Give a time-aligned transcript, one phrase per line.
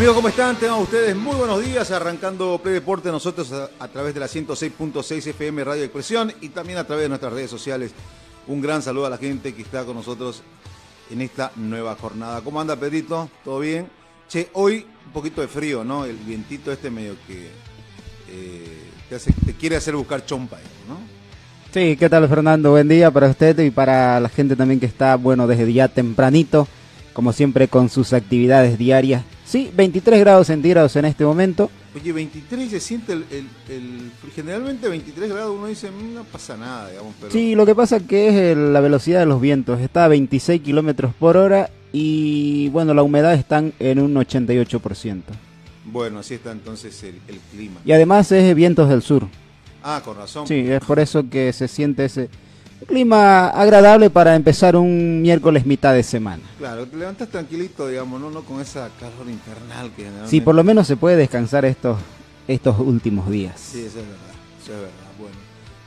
[0.00, 0.56] Amigos, ¿cómo están?
[0.56, 1.90] Tengan ustedes muy buenos días.
[1.90, 6.84] Arrancando Play Deporte, nosotros a, través de la 106.6 FM Radio Expresión y también a
[6.84, 7.92] través de nuestras redes sociales.
[8.46, 10.42] Un gran saludo a la gente que está con nosotros
[11.10, 12.40] en esta nueva jornada.
[12.40, 13.28] ¿Cómo anda, Pedrito?
[13.44, 13.88] ¿Todo bien?
[14.26, 16.06] Che, hoy un poquito de frío, ¿no?
[16.06, 17.50] El vientito este medio que
[18.30, 18.78] eh,
[19.10, 20.56] te, te quiere hacer buscar chompa,
[20.88, 20.96] ¿no?
[21.74, 22.70] Sí, ¿qué tal Fernando?
[22.70, 26.66] Buen día para usted y para la gente también que está, bueno, desde ya tempranito,
[27.12, 29.24] como siempre con sus actividades diarias.
[29.50, 31.72] Sí, 23 grados centígrados en este momento.
[32.00, 36.56] Oye, 23 se siente el, el- el- Generalmente 23 grados uno dice, "Mm, no pasa
[36.56, 37.32] nada, digamos, pero...
[37.32, 40.60] Sí, lo que pasa que es el- la velocidad de los vientos, está a 26
[40.62, 45.32] kilómetros por hora y, bueno, la humedad está en un 88%.
[45.84, 47.80] Bueno, así está entonces el clima.
[47.84, 49.26] Y además es vientos del sur.
[49.82, 50.46] Ah, con razón.
[50.46, 52.28] Sí, es por eso que se siente ese
[52.86, 56.42] clima agradable para empezar un miércoles mitad de semana.
[56.58, 60.30] Claro, te levantas tranquilito, digamos, no, no con esa calor infernal que generalmente...
[60.30, 61.98] Sí, por lo menos se puede descansar estos,
[62.48, 63.58] estos últimos días.
[63.58, 65.36] Sí, eso es verdad, eso es verdad, bueno.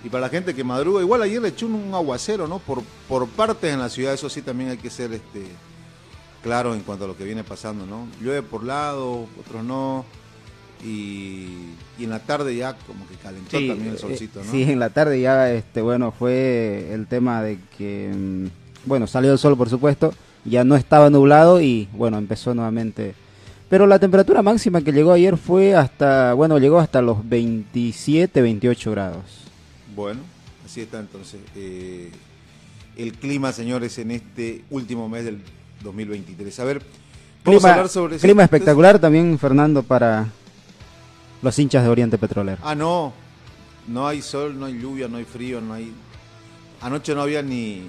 [0.04, 2.60] Y para la gente que madruga, igual ayer le echó un, aguacero, ¿no?
[2.60, 5.46] Por, por partes en la ciudad, eso sí también hay que ser este
[6.44, 8.08] claro en cuanto a lo que viene pasando, ¿no?
[8.22, 10.06] Llueve por lado, otros no,
[10.84, 11.53] y,
[11.98, 14.52] y en la tarde ya como que calentó Sí, también el eh, solcito, ¿no?
[14.52, 18.46] sí, en la tarde ya, este, bueno, fue el tema de que, mm,
[18.86, 20.14] bueno, salió el sol, por supuesto,
[20.46, 23.14] ya no estaba nublado y, bueno, empezó nuevamente.
[23.70, 28.92] Pero la temperatura máxima que llegó ayer fue hasta, bueno, llegó hasta los 27, 28
[28.92, 29.24] grados.
[29.96, 30.20] Bueno,
[30.66, 31.40] así está entonces.
[31.56, 32.12] eh,
[32.98, 35.40] el clima, señores, en este último mes del
[35.84, 36.60] 2023.
[36.60, 36.82] A ver,
[37.44, 38.18] Clima, a hablar sobre...
[38.18, 40.28] clima espectacular también, Fernando, para
[41.44, 42.62] los hinchas de Oriente Petrolero.
[42.64, 43.14] Ah, no.
[43.88, 45.94] No hay sol, no hay lluvia, no hay frío, no hay.
[46.82, 47.84] Anoche no había ni,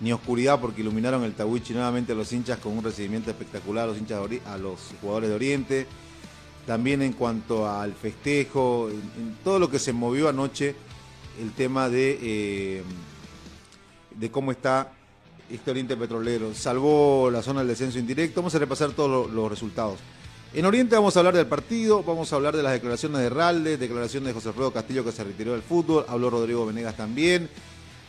[0.00, 3.98] ni oscuridad porque iluminaron el Tawichi nuevamente los hinchas con un recibimiento espectacular a los
[3.98, 5.86] hinchas de a los jugadores de Oriente.
[6.66, 10.74] También en cuanto al festejo, en, todo lo que se movió anoche,
[11.40, 12.82] el tema de, eh,
[14.16, 14.92] de cómo está
[15.50, 16.54] este Oriente Petrolero.
[16.54, 18.40] Salvó la zona del descenso indirecto.
[18.40, 19.98] Vamos a repasar todos lo- los resultados.
[20.54, 23.76] En Oriente vamos a hablar del partido, vamos a hablar de las declaraciones de Ralde,
[23.76, 27.50] declaraciones de José Alfredo Castillo que se retiró del fútbol, habló Rodrigo Venegas también,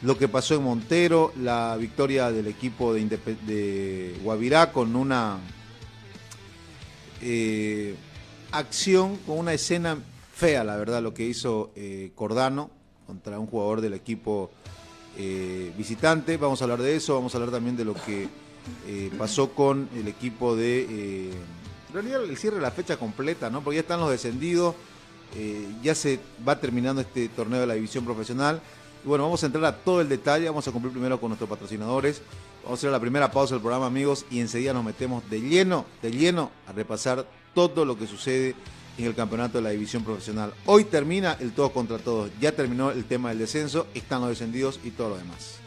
[0.02, 5.40] lo que pasó en Montero, la victoria del equipo de, Guavirá con una
[7.22, 7.96] eh,
[8.52, 9.98] acción, con una escena
[10.34, 12.70] fea, la verdad, lo que hizo eh, Cordano
[13.08, 14.52] contra un jugador del equipo
[15.18, 16.38] eh, visitante.
[16.38, 18.30] Vamos a hablar de eso, vamos a hablar también de lo que
[19.18, 21.32] pasó con el equipo de...
[22.02, 23.62] realidad el cierre de la fecha completa, ¿no?
[23.62, 24.76] Porque ya están los descendidos,
[25.36, 28.62] eh, ya se va terminando este torneo de la división profesional.
[29.04, 31.50] Y bueno, vamos a entrar a todo el detalle, vamos a cumplir primero con nuestros
[31.50, 32.22] patrocinadores.
[32.64, 35.86] Vamos a hacer la primera pausa del programa, amigos, y enseguida nos metemos de lleno,
[36.02, 38.56] de lleno, a repasar todo lo que sucede
[38.98, 40.54] en el campeonato de la división profesional.
[40.66, 44.80] Hoy termina el todos contra todos, ya terminó el tema del descenso, están los descendidos
[44.84, 45.67] y todo lo demás.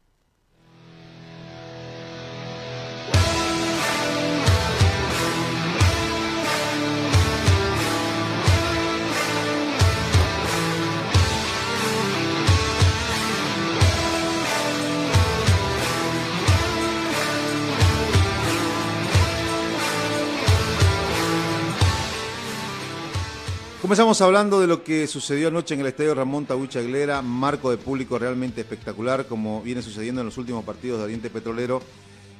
[23.81, 27.77] Comenzamos hablando de lo que sucedió anoche en el estadio Ramón Tabucha Aguilera, marco de
[27.77, 31.81] público realmente espectacular, como viene sucediendo en los últimos partidos de Oriente Petrolero.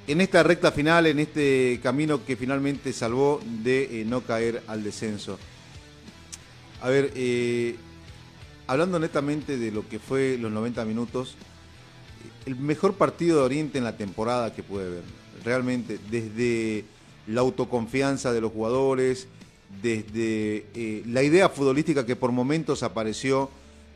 [0.06, 4.84] En esta recta final, en este camino que finalmente salvó de eh, no caer al
[4.84, 5.40] descenso.
[6.80, 7.76] A ver, eh,
[8.68, 11.38] hablando netamente de lo que fue los 90 minutos,
[12.46, 15.04] el mejor partido de Oriente en la temporada que puede ver.
[15.44, 16.86] Realmente, desde
[17.26, 19.28] la autoconfianza de los jugadores,
[19.82, 23.50] desde eh, la idea futbolística que por momentos apareció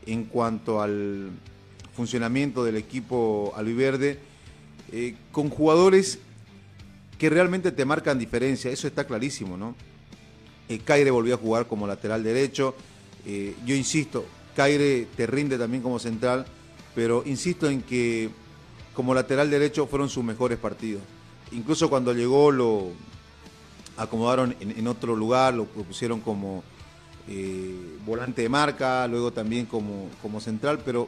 [0.06, 1.32] en cuanto al
[1.96, 4.20] funcionamiento del equipo albiverde,
[4.92, 6.20] eh, con jugadores
[7.18, 9.76] que realmente te marcan diferencia, eso está clarísimo, ¿no?
[10.68, 12.76] Eh, Caire volvió a jugar como lateral derecho,
[13.66, 14.24] yo insisto,
[14.56, 16.46] Caire te rinde también como central,
[16.94, 18.30] pero insisto en que
[18.94, 21.02] como lateral derecho fueron sus mejores partidos.
[21.52, 22.92] Incluso cuando llegó lo,
[23.98, 26.64] acomodaron en, otro lugar, lo pusieron como
[27.28, 31.08] eh, volante de marca, luego también como, como central, pero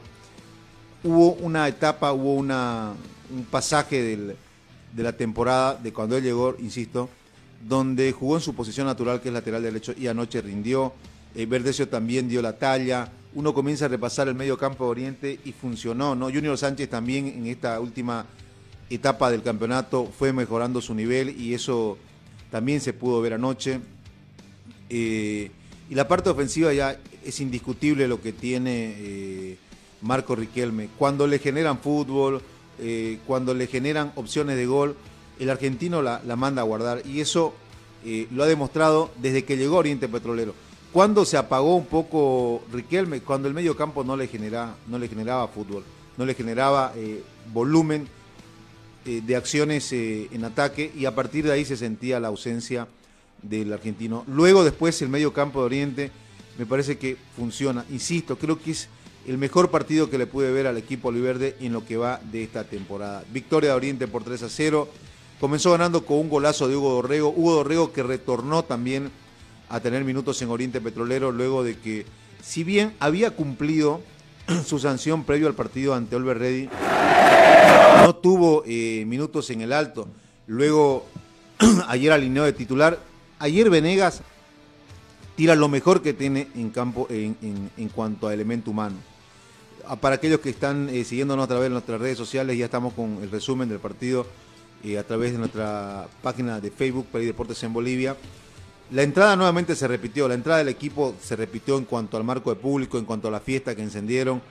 [1.04, 2.94] hubo una etapa, hubo una,
[3.30, 4.02] un pasaje
[4.94, 7.10] de la temporada, de cuando él llegó, insisto,
[7.68, 10.94] donde jugó en su posición natural, que es lateral derecho, y anoche rindió.
[11.36, 13.12] Eh, Verdecio también dio la talla.
[13.34, 16.26] Uno comienza a repasar el medio campo de Oriente y funcionó, ¿no?
[16.26, 18.26] Junior Sánchez también en esta última
[18.90, 21.98] etapa del campeonato fue mejorando su nivel y eso
[22.52, 23.80] también se pudo ver anoche.
[24.90, 25.52] Eh,
[25.90, 29.58] y la parte ofensiva ya es indiscutible lo que tiene eh,
[30.02, 30.90] Marco Riquelme.
[30.98, 32.42] Cuando le generan fútbol,
[32.80, 34.96] eh, cuando le generan opciones de gol,
[35.40, 37.02] el argentino la, manda a guardar.
[37.06, 37.54] Y eso
[38.32, 40.54] lo ha demostrado desde que llegó Oriente Petrolero.
[40.94, 44.30] Cuando se apagó un poco Riquelme, cuando el medio campo no le,
[44.88, 45.84] no le generaba fútbol,
[46.18, 46.94] no le generaba
[47.54, 48.08] volumen
[49.08, 52.88] eh, de acciones eh, en ataque y a partir de ahí se sentía la ausencia
[53.42, 54.26] del argentino.
[54.28, 56.12] Luego después el medio campo de Oriente
[56.58, 57.86] me parece que funciona.
[57.90, 58.90] Insisto, creo que es
[59.26, 62.44] el mejor partido que le pude ver al equipo oliverde en lo que va de
[62.44, 63.24] esta temporada.
[63.32, 64.90] Victoria de Oriente por 3 a 0.
[65.40, 67.30] Comenzó ganando con un golazo de Hugo Dorrego.
[67.30, 69.12] Hugo Dorrego que retornó también
[69.70, 72.06] a tener minutos en Oriente Petrolero luego de que,
[72.42, 74.02] si bien había cumplido
[74.66, 76.70] su sanción previo al partido ante Olver Ready,
[78.04, 80.08] no tuvo eh, minutos en el alto.
[80.46, 81.06] Luego,
[81.88, 83.00] ayer alineó de titular.
[83.40, 84.22] Ayer Venegas
[85.36, 88.96] tira lo mejor que tiene en campo en, cuanto a elemento humano.
[89.86, 92.94] Ah, para aquellos que están eh, siguiéndonos a través de nuestras redes sociales, ya estamos
[92.94, 94.26] con el resumen del partido
[94.84, 98.16] eh, a través de nuestra página de Facebook, Peri Deportes en Bolivia.
[98.92, 102.50] La entrada nuevamente se repitió, la entrada del equipo se repitió en cuanto al marco
[102.50, 104.42] de público, en cuanto a la fiesta que encendieron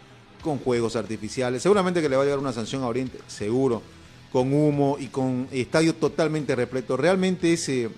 [0.43, 1.63] con juegos artificiales.
[1.63, 3.81] Seguramente que le va a llegar una sanción a Oriente, seguro,
[4.31, 6.99] con humo y con estadio totalmente repleto.
[6.99, 7.89] Realmente es eh,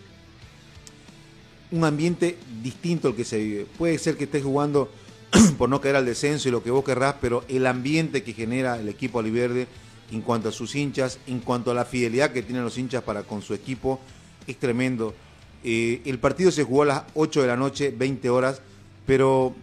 [1.73, 3.67] un ambiente distinto al que se vive.
[3.77, 4.89] Puede ser que estés jugando
[5.59, 8.79] por no caer al descenso y lo que vos querrás, pero el ambiente que genera
[8.79, 9.67] el equipo aliverde
[10.13, 13.25] en cuanto a sus hinchas, en cuanto a la fidelidad que tienen los hinchas para
[13.25, 13.99] con su equipo,
[14.47, 15.15] es tremendo.
[15.65, 18.61] Eh, el partido se jugó a las 8 de la noche, 20 horas,
[19.07, 19.55] pero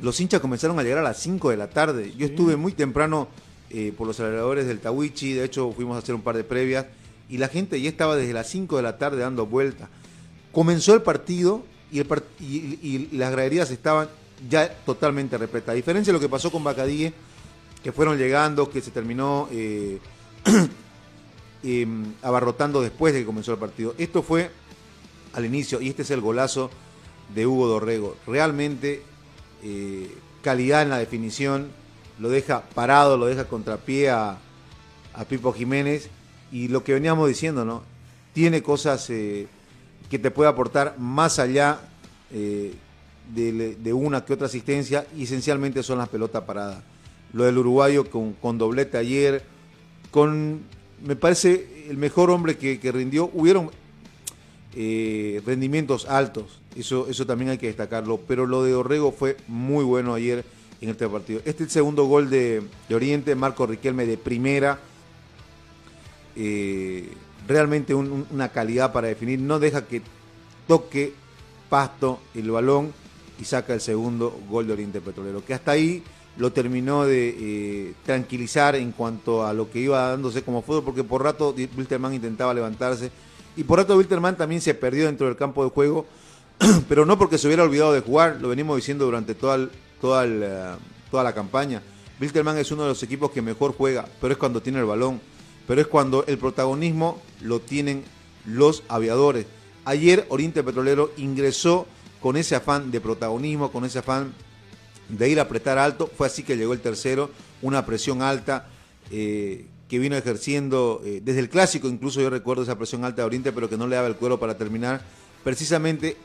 [0.00, 2.12] los hinchas comenzaron a llegar a las 5 de la tarde.
[2.16, 3.28] Yo estuve muy temprano
[3.70, 6.86] eh, por los alrededores del Tawichi, de hecho fuimos a hacer un par de previas,
[7.28, 9.88] y la gente ya estaba desde las 5 de la tarde dando vueltas.
[10.52, 14.08] Comenzó el partido y, las graderías estaban
[14.48, 15.70] ya totalmente repletas.
[15.70, 17.12] A diferencia de lo que pasó con Bacadíe,
[17.84, 19.98] que fueron llegando, que se terminó eh,
[21.62, 23.94] em, abarrotando después de que comenzó el partido.
[23.98, 24.50] Esto fue
[25.32, 26.70] al inicio y este es el golazo
[27.34, 28.16] de Hugo Dorrego.
[28.26, 29.02] Realmente
[29.62, 31.68] eh, calidad en la definición,
[32.18, 34.38] lo deja parado, lo deja contrapié a,
[35.14, 36.08] a Pipo Jiménez
[36.52, 37.82] y lo que veníamos diciendo, ¿no?
[38.32, 39.46] Tiene cosas eh,
[40.08, 41.80] que te puede aportar más allá
[42.32, 42.74] eh,
[43.34, 46.82] de, una que otra asistencia y esencialmente son las pelotas paradas.
[47.32, 49.44] Lo del uruguayo con, con doblete ayer,
[50.10, 50.62] con,
[51.04, 53.30] me parece, el mejor hombre que, que rindió.
[53.32, 53.70] Hubieron
[54.74, 59.84] eh, rendimientos altos, eso, eso también hay que destacarlo, pero lo de Orrego fue muy
[59.84, 60.44] bueno ayer
[60.80, 61.40] en este partido.
[61.40, 64.78] Este es el segundo gol de, Oriente, Marco Riquelme de primera,
[66.36, 67.08] eh,
[67.48, 70.02] realmente una calidad para definir, no deja que
[70.68, 71.12] toque
[71.68, 72.92] pasto el balón
[73.40, 76.02] y saca el segundo gol de Oriente Petrolero, que hasta ahí
[76.36, 81.04] lo terminó de eh, tranquilizar en cuanto a lo que iba dándose como fútbol, porque
[81.04, 83.10] por rato Wilterman intentaba levantarse
[83.56, 86.06] y por rato Wilterman también se perdió dentro del campo de juego,
[86.88, 89.68] pero no porque se hubiera olvidado de jugar, lo venimos diciendo durante toda,
[90.00, 90.78] toda,
[91.10, 91.82] toda la campaña.
[92.20, 95.20] Wilterman es uno de los equipos que mejor juega, pero es cuando tiene el balón,
[95.66, 98.04] pero es cuando el protagonismo lo tienen
[98.44, 99.46] los aviadores.
[99.84, 101.86] Ayer Oriente Petrolero ingresó
[102.20, 104.34] con ese afán de protagonismo, con ese afán
[105.08, 106.10] de ir a apretar alto.
[106.16, 107.30] Fue así que llegó el tercero,
[107.62, 108.68] una presión alta
[109.10, 113.26] eh, que vino ejerciendo eh, desde el clásico, incluso yo recuerdo esa presión alta de
[113.26, 115.02] Oriente, pero que no le daba el cuero para terminar.
[115.42, 116.16] Precisamente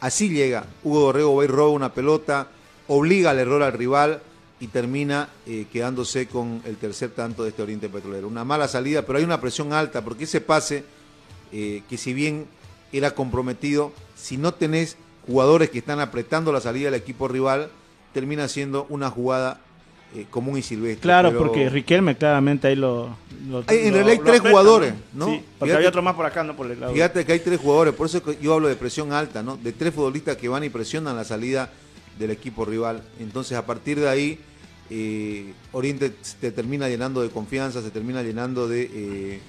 [0.00, 0.64] así llega.
[0.82, 2.48] Hugo Dorrego va y roba una pelota,
[2.88, 4.22] obliga al error al rival
[4.58, 8.26] y termina eh, quedándose con el tercer tanto de este Oriente Petrolero.
[8.26, 10.84] Una mala salida, pero hay una presión alta, porque ese pase,
[11.50, 12.46] que si bien
[12.90, 14.96] era comprometido, si no tenés
[15.26, 17.70] jugadores que están apretando la salida del equipo rival,
[18.14, 19.60] termina siendo una jugada
[20.14, 21.02] eh, común y silvestre.
[21.02, 23.16] Claro, porque Riquelme claramente ahí lo...
[23.68, 25.26] en realidad hay tres jugadores, ¿no?
[25.26, 26.92] Sí, porque hay otro más por acá, no por el lado.
[26.92, 29.56] Fíjate que hay tres jugadores, por eso yo hablo de presión alta, ¿no?
[29.56, 31.70] De tres futbolistas que van y presionan la salida
[32.18, 33.02] del equipo rival.
[33.20, 34.38] Entonces, a partir de ahí,
[34.90, 38.90] eh, Oriente te termina llenando de confianza, se termina llenando de...
[38.92, 39.40] Eh,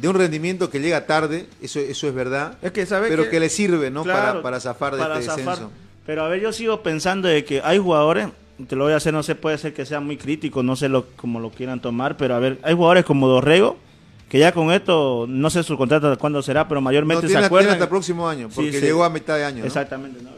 [0.00, 3.48] de un rendimiento que llega tarde, eso, eso es verdad, es que pero que, le
[3.48, 4.04] sirve ¿no?
[4.04, 5.72] para, para zafar de este descenso.
[6.06, 8.28] Pero a ver, yo sigo pensando de que hay jugadores,
[8.66, 10.88] te lo voy a hacer, no sé, puede ser que sea muy crítico, no sé
[10.88, 13.76] lo, cómo lo quieran tomar, pero a ver, hay jugadores como Dorrego,
[14.28, 17.72] que ya con esto, no sé su contrato cuándo será, pero mayormente se acuerdan.
[17.72, 19.64] hasta el próximo año, porque llegó a mitad de año.
[19.64, 20.30] Exactamente, ¿no?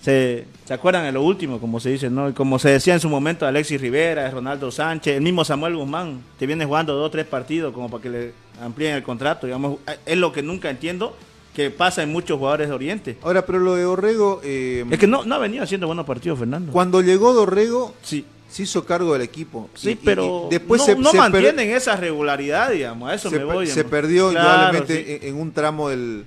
[0.00, 2.34] Se, se acuerdan de lo último, como se dice, ¿no?
[2.34, 6.46] como se decía en su momento Alexis Rivera, Ronaldo Sánchez, el mismo Samuel Guzmán, te
[6.46, 10.16] viene jugando dos o tres partidos como para que le amplíen el contrato, digamos, es
[10.16, 11.14] lo que nunca entiendo
[11.54, 13.18] que pasa en muchos jugadores de Oriente.
[13.22, 14.40] Ahora, pero lo de Dorrego...
[14.44, 16.72] Eh, es que no, no ha venido haciendo buenos partidos, Fernando.
[16.72, 18.24] Cuando llegó Dorrego, sí.
[18.48, 19.68] se hizo cargo del equipo.
[19.74, 23.66] Sí, pero después no, mantienen esa regularidad, digamos, a eso me voy.
[23.66, 26.24] Se perdió indudablemente en, un tramo del,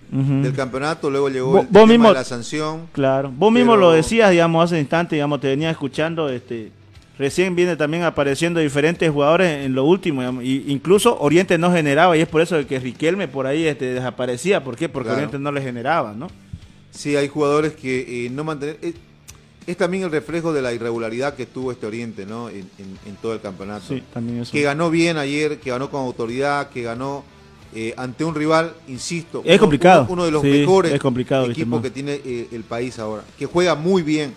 [0.56, 2.88] campeonato, luego llegó el tema mismo, de la sanción.
[2.92, 6.72] Claro, vos mismo lo decías, digamos, hace instante, digamos, te venía escuchando, este
[7.18, 10.42] Recién viene también apareciendo diferentes jugadores en lo último.
[10.42, 14.64] Y incluso Oriente no generaba y es por eso que Riquelme por ahí este, desaparecía.
[14.64, 14.90] ¿Por qué?
[14.90, 16.28] Porque Oriente no le generaba, ¿no?
[16.90, 18.78] Sí, hay jugadores que eh, no mantener...
[18.82, 18.94] Eh,
[19.66, 22.50] es también el reflejo de la irregularidad que tuvo este Oriente, ¿no?
[22.50, 22.68] En,
[23.22, 23.86] todo el campeonato.
[23.88, 24.52] Sí, también eso.
[24.52, 27.24] Que ganó bien ayer, que ganó con autoridad, que ganó
[27.74, 29.42] eh, ante un rival, insisto.
[29.46, 30.08] Es complicado.
[30.10, 32.20] Uno, de los mejores equipos que tiene
[32.52, 33.24] el país ahora.
[33.40, 34.34] Que juega muy bien,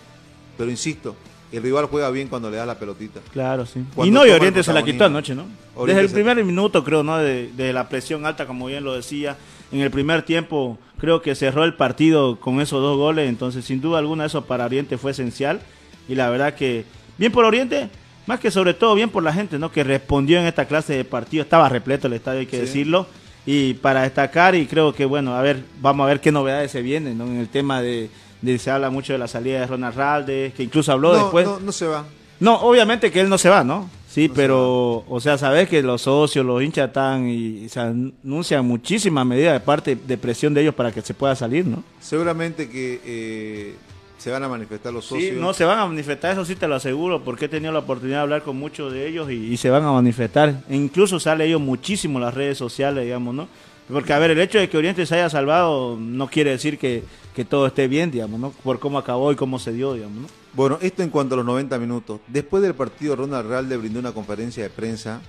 [0.57, 1.17] pero insisto,
[1.51, 3.21] el rival juega bien cuando le da la pelotita.
[3.31, 3.83] Claro, sí.
[4.03, 5.45] y no, y Oriente se la quitó anoche, ¿no?
[5.85, 7.17] Desde el primer minuto, creo, ¿no?
[7.17, 9.37] De, la presión alta, como bien lo decía.
[9.71, 13.29] En el primer tiempo, creo que cerró el partido con esos dos goles.
[13.29, 15.61] Entonces, sin duda alguna, eso para Oriente fue esencial.
[16.07, 16.85] Y la verdad que,
[17.17, 17.89] bien por Oriente,
[18.25, 19.71] más que sobre todo, bien por la gente, ¿no?
[19.71, 21.43] Que respondió en esta clase de partido.
[21.43, 23.07] Estaba repleto el estadio, hay que decirlo.
[23.45, 26.81] Y para destacar, y creo que, bueno, a ver, vamos a ver qué novedades se
[26.81, 27.25] vienen, ¿no?
[27.25, 28.09] En el tema de
[28.57, 31.45] se habla mucho de la salida de Ronald Ralde, que incluso habló después.
[31.45, 32.05] No, no se va.
[32.39, 33.89] No, obviamente que él no se va, ¿no?
[34.07, 39.25] Sí, pero, o sea, sabes que los socios, los hinchas están y, se anuncian muchísimas
[39.25, 41.83] medidas de parte de presión de ellos para que se pueda salir, ¿no?
[41.99, 43.75] Seguramente que eh,
[44.17, 45.35] se van a manifestar los socios.
[45.35, 47.79] Sí, no, se van a manifestar, eso sí te lo aseguro, porque he tenido la
[47.79, 50.63] oportunidad de hablar con muchos de ellos y, se van a manifestar.
[50.67, 53.47] E incluso sale ellos muchísimo en las redes sociales, digamos, ¿no?
[53.87, 57.03] Porque, a ver, el hecho de que Oriente se haya salvado no quiere decir que,
[57.33, 58.51] que todo esté bien, digamos, ¿no?
[58.51, 60.27] Por cómo acabó y cómo se dio, digamos, ¿no?
[60.53, 62.19] Bueno, esto en cuanto a los 90 minutos.
[62.27, 65.21] Después del partido, Ronald Ralde brindó una conferencia de prensa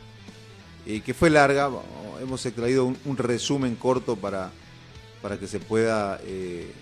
[0.87, 1.69] eh, que fue larga.
[2.23, 4.51] Hemos extraído un, resumen corto para,
[5.21, 6.73] para que se pueda eh,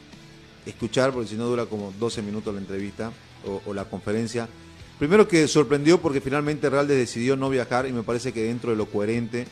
[0.65, 3.11] escuchar, porque si no dura como 12 minutos la entrevista
[3.67, 4.49] o, la conferencia.
[4.99, 8.77] Primero que sorprendió porque finalmente Ralde decidió no viajar y me parece que dentro de
[8.77, 9.47] lo coherente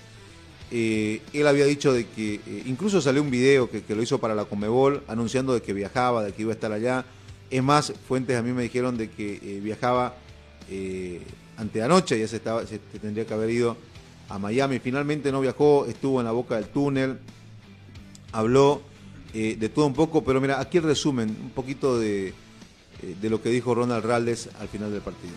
[0.77, 4.35] eh, él había dicho de que, eh, incluso salió un video que, lo hizo para
[4.35, 7.05] la Comebol, anunciando de que viajaba, de que iba a estar allá.
[7.49, 10.17] Es más, fuentes a mí me dijeron de que eh, viajaba
[11.57, 13.77] ante anoche, ya se, estaba, se tendría que haber ido
[14.29, 14.81] a Miami.
[14.81, 17.21] Finalmente no viajó, estuvo en la boca del túnel,
[18.33, 18.83] habló
[19.33, 22.35] de todo un poco, pero mira, aquí el resumen, un poquito de,
[23.21, 25.35] de lo que dijo Ronald Raldes al final del partido.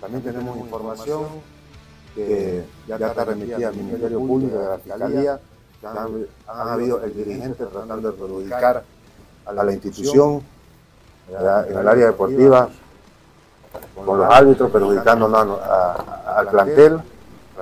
[0.00, 1.55] También tenemos información
[2.16, 5.40] que ya está remitida al Ministerio Público de la Fiscalía,
[5.84, 8.82] han, habido el dirigente tratando de perjudicar
[9.44, 10.42] a la institución
[11.28, 12.68] en el área deportiva
[13.94, 17.00] con los árbitros perjudicando al plantel,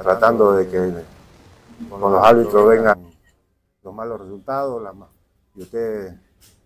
[0.00, 0.92] tratando de que
[1.90, 3.10] con los árbitros vengan
[3.82, 4.82] los malos resultados,
[5.56, 6.14] y ustedes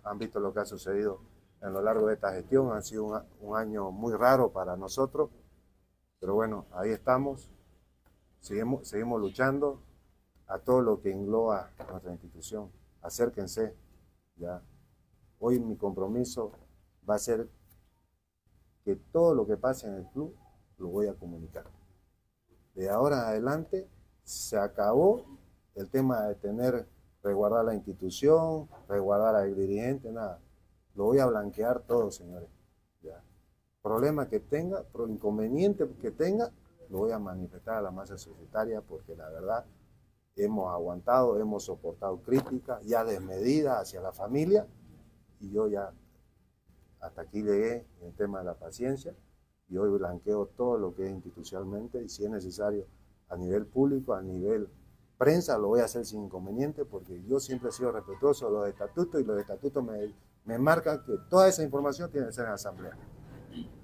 [0.05, 1.21] han visto lo que ha sucedido
[1.63, 5.31] en lo largo de esta gestión, ha sido un año muy raro para nosotros,
[6.21, 7.49] pero bueno, ahí estamos,
[8.41, 9.81] seguimos, seguimos luchando
[10.47, 12.71] a todo lo que engloba nuestra institución.
[13.03, 13.75] Acérquense,
[14.37, 14.63] ya.
[15.39, 16.53] Hoy mi compromiso
[17.09, 17.49] va a ser
[18.85, 20.35] que todo lo que pase en el club
[20.79, 21.67] lo voy a comunicar.
[22.75, 23.89] De ahora en adelante
[24.25, 25.25] se acabó
[25.75, 26.89] el tema de tener,
[27.23, 30.41] resguardar la institución, resguardar al dirigente, nada.
[30.95, 32.49] Lo voy a blanquear todo, señores.
[33.03, 33.23] Ya.
[33.83, 36.51] Problema que tenga, inconveniente que tenga,
[36.91, 39.65] lo voy a manifestar a la masa societaria porque la verdad
[40.37, 44.67] hemos aguantado, hemos soportado críticas ya desmedidas hacia la familia
[45.41, 45.93] y yo ya
[47.01, 49.15] hasta aquí llegué en el tema de la paciencia
[49.69, 52.87] y hoy blanqueo todo lo que es institucionalmente y si es necesario
[53.29, 54.69] a nivel público, a nivel
[55.19, 58.69] prensa, lo voy a hacer sin inconveniente porque yo siempre he sido respetuoso de los
[58.69, 60.15] estatutos y los estatutos me,
[60.45, 62.97] me marcan que toda esa información tiene que ser en asamblea.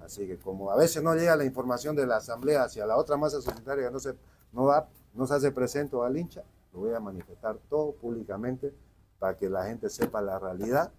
[0.01, 3.17] Así que como a veces no llega la información de la asamblea hacia la otra
[3.17, 4.15] masa societaria no se,
[4.51, 8.73] no va, no se hace presente al hincha, lo voy a manifestar todo públicamente
[9.19, 10.91] para que la gente sepa la realidad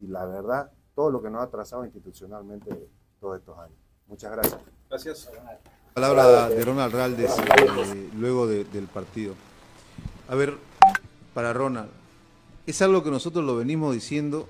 [0.00, 2.88] y la verdad, todo lo que nos ha trazado institucionalmente
[3.20, 3.76] todos estos años.
[4.06, 4.60] Muchas gracias.
[4.88, 5.30] Gracias.
[5.94, 9.34] Palabra de Ronald Raldes eh, luego del partido.
[10.28, 10.56] A ver,
[11.34, 11.90] para Ronald,
[12.66, 14.48] es algo que nosotros lo venimos diciendo,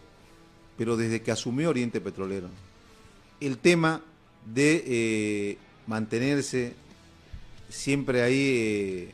[0.77, 2.49] pero desde que asumió Oriente Petrolero.
[3.41, 4.01] El tema
[4.47, 6.75] de eh, mantenerse
[7.69, 9.13] siempre ahí eh,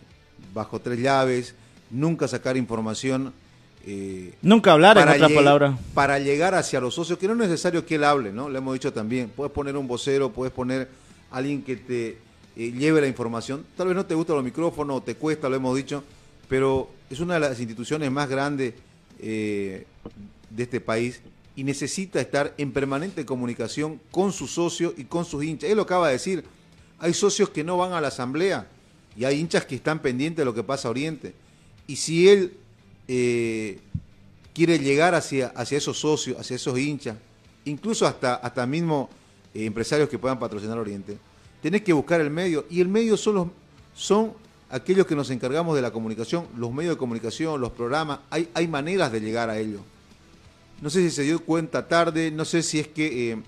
[0.53, 1.55] bajo tres llaves,
[1.91, 3.33] nunca sacar información.
[3.87, 5.79] Eh, nunca hablar, en otra palabra.
[5.95, 8.49] Para llegar hacia los socios, que no es necesario que él hable, ¿no?
[8.51, 9.31] Le hemos dicho también.
[9.35, 10.89] Puedes poner un vocero, puedes poner
[11.31, 12.19] alguien que te
[12.57, 13.65] eh, lleve la información.
[13.77, 16.05] Tal vez no te gusta los micrófonos, te cuesta, lo hemos dicho,
[16.49, 18.75] pero es una de las instituciones más grandes
[19.19, 19.85] de
[20.57, 21.21] este país
[21.61, 25.69] y necesita estar en permanente comunicación con sus socios y con sus hinchas.
[25.69, 26.43] Él lo acaba de decir
[26.99, 28.67] hay socios que no van a la asamblea
[29.15, 31.35] y hay hinchas que están pendientes de lo que pasa a Oriente.
[31.87, 32.55] Y si él
[33.09, 33.79] eh,
[34.55, 37.19] quiere llegar hacia, hacia esos socios, hacia esos hinchas,
[37.67, 39.11] incluso hasta, hasta mismo
[39.53, 41.19] eh, empresarios que puedan patrocinar Oriente,
[41.61, 42.65] tenés que buscar el medio.
[42.71, 43.53] Y el medio son,
[43.95, 44.33] son
[44.71, 48.21] aquellos que nos encargamos de la comunicación, los medios de comunicación, los programas.
[48.31, 49.83] Hay, hay maneras de llegar a ellos.
[50.81, 53.33] No sé si se dio cuenta tarde, no sé si es que...
[53.33, 53.43] Eh,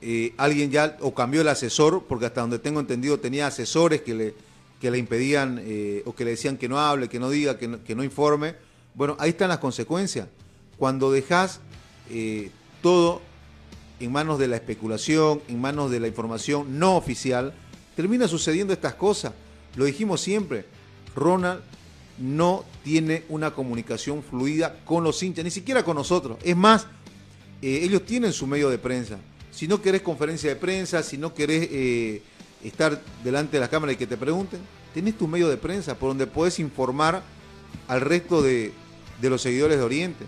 [0.00, 4.14] eh, alguien ya o cambió el asesor, porque hasta donde tengo entendido tenía asesores que
[4.14, 4.34] le,
[4.80, 7.66] que le impedían eh, o que le decían que no hable, que no diga, que
[7.66, 8.54] no, que no informe.
[8.94, 10.28] Bueno, ahí están las consecuencias.
[10.76, 11.60] Cuando dejas
[12.80, 13.20] todo
[13.98, 17.52] en manos de la especulación, en manos de la información no oficial,
[17.96, 19.32] termina sucediendo estas cosas.
[19.74, 20.64] Lo dijimos siempre,
[21.16, 21.60] Ronald
[22.18, 26.38] no tiene una comunicación fluida con los hinchas, ni siquiera con nosotros.
[26.42, 26.86] Es más,
[27.60, 29.18] ellos tienen su medio de prensa
[29.58, 32.22] si no querés conferencia de prensa, si no querés eh,
[32.62, 34.60] estar delante de la cámara y que te pregunten,
[34.94, 37.24] tenés tu medio de prensa por donde podés informar
[37.88, 38.72] al resto de,
[39.20, 40.24] los seguidores de Oriente.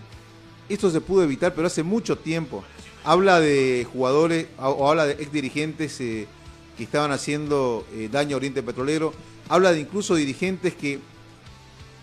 [0.68, 2.64] Esto se pudo evitar, pero hace mucho tiempo.
[3.04, 6.26] Habla de jugadores o habla de ex dirigentes eh,
[6.76, 9.12] que estaban haciendo eh, daño a Oriente Petrolero.
[9.48, 10.98] Habla de incluso dirigentes que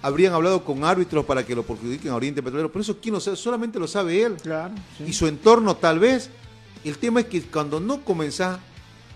[0.02, 2.72] habrían hablado con árbitros para que lo perjudiquen a Oriente Petrolero.
[2.72, 3.38] Pero eso, ¿quién lo sabe?
[3.38, 4.36] Solamente lo sabe él.
[4.42, 4.74] Claro,
[5.06, 6.30] Y su entorno, tal vez.
[6.84, 8.60] El tema es que cuando no comenzás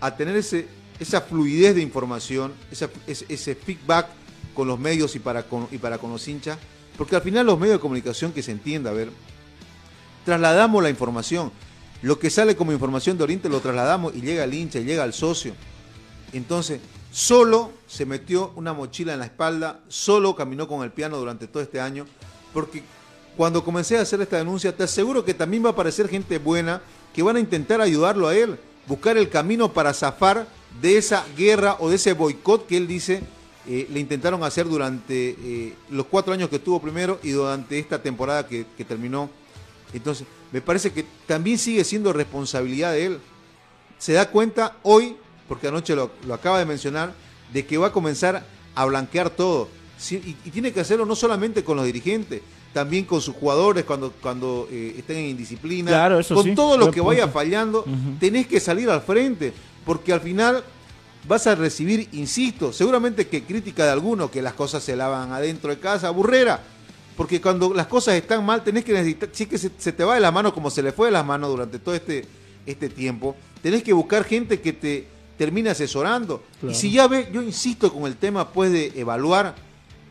[0.00, 0.68] a tener ese,
[0.98, 4.08] esa fluidez de información, ese, feedback
[4.54, 6.58] con los medios y para con, y para con los hinchas,
[6.98, 9.10] porque al final los medios de comunicación que se entienda, a ver,
[10.24, 11.52] trasladamos la información.
[12.02, 15.04] Lo que sale como información de Oriente lo trasladamos y llega al hincha, y llega
[15.04, 15.54] al socio.
[16.32, 16.80] Entonces,
[17.12, 21.62] solo se metió una mochila en la espalda, solo caminó con el piano durante todo
[21.62, 22.06] este año,
[22.52, 22.82] porque
[23.36, 26.82] cuando comencé a hacer esta denuncia, te aseguro que también va a aparecer gente buena
[27.14, 30.48] que van a intentar ayudarlo a él, buscar el camino para zafar
[30.80, 33.22] de esa guerra o de ese boicot que él dice
[33.64, 38.02] eh, le intentaron hacer durante eh, los cuatro años que estuvo primero y durante esta
[38.02, 39.30] temporada que, terminó.
[39.92, 43.18] Entonces, me parece que también sigue siendo responsabilidad de él.
[43.98, 45.16] Se da cuenta hoy,
[45.52, 47.12] porque anoche lo, acaba de mencionar,
[47.52, 48.42] de que va a comenzar
[48.74, 49.68] a blanquear todo.
[50.10, 52.40] y, tiene que hacerlo no solamente con los dirigentes,
[52.72, 57.28] también con sus jugadores cuando, cuando eh, estén en indisciplina, con todo lo que vaya
[57.28, 57.84] fallando,
[58.18, 59.52] tenés que salir al frente,
[59.84, 60.64] porque al final
[61.28, 65.68] vas a recibir, insisto, seguramente que crítica de algunos que las cosas se lavan adentro
[65.68, 66.62] de casa, burrera,
[67.14, 70.20] porque cuando las cosas están mal tenés que necesitar, si que se, te va de
[70.20, 72.24] la mano como se le fue de las manos durante todo este,
[72.64, 76.42] este tiempo, tenés que buscar gente que te termine asesorando.
[76.68, 79.54] Y si ya ve, yo insisto con el tema pues de evaluar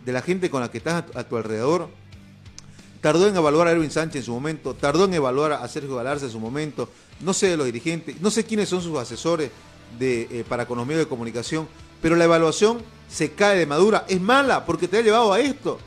[0.06, 1.90] de la gente con la que estás a tu, alrededor.
[3.02, 6.26] Tardó en evaluar a Erwin Sánchez en su momento, tardó en evaluar a Sergio Galarza
[6.26, 6.88] en su momento,
[7.20, 9.50] no sé de los dirigentes, no sé quiénes son sus asesores
[9.98, 11.68] de, eh, para con los medios de comunicación,
[12.00, 14.06] pero la evaluación se cae de madura.
[14.08, 15.80] Es mala porque te ha llevado a esto.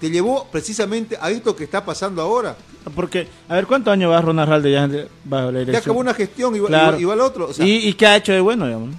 [0.00, 2.56] Te llevó precisamente a esto que está pasando ahora.
[2.94, 4.88] Porque, a ver, ¿cuántos años va Ronald Ralde ya
[5.24, 7.50] bajo la Ya acabó una gestión y, va, al otro.
[7.58, 8.94] ¿Y, qué ha hecho de bueno, digamos?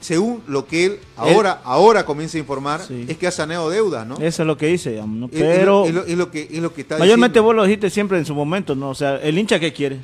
[0.00, 4.16] Según lo que él ahora, ahora comienza a informar, es que ha saneado deudas, ¿no?
[4.16, 5.86] Eso es lo que dice, digamos, Pero...
[5.86, 8.74] Es, lo, que, es lo que está Mayormente vos lo dijiste siempre en su momento,
[8.74, 8.90] ¿no?
[8.90, 10.00] O sea, ¿el hincha qué quiere?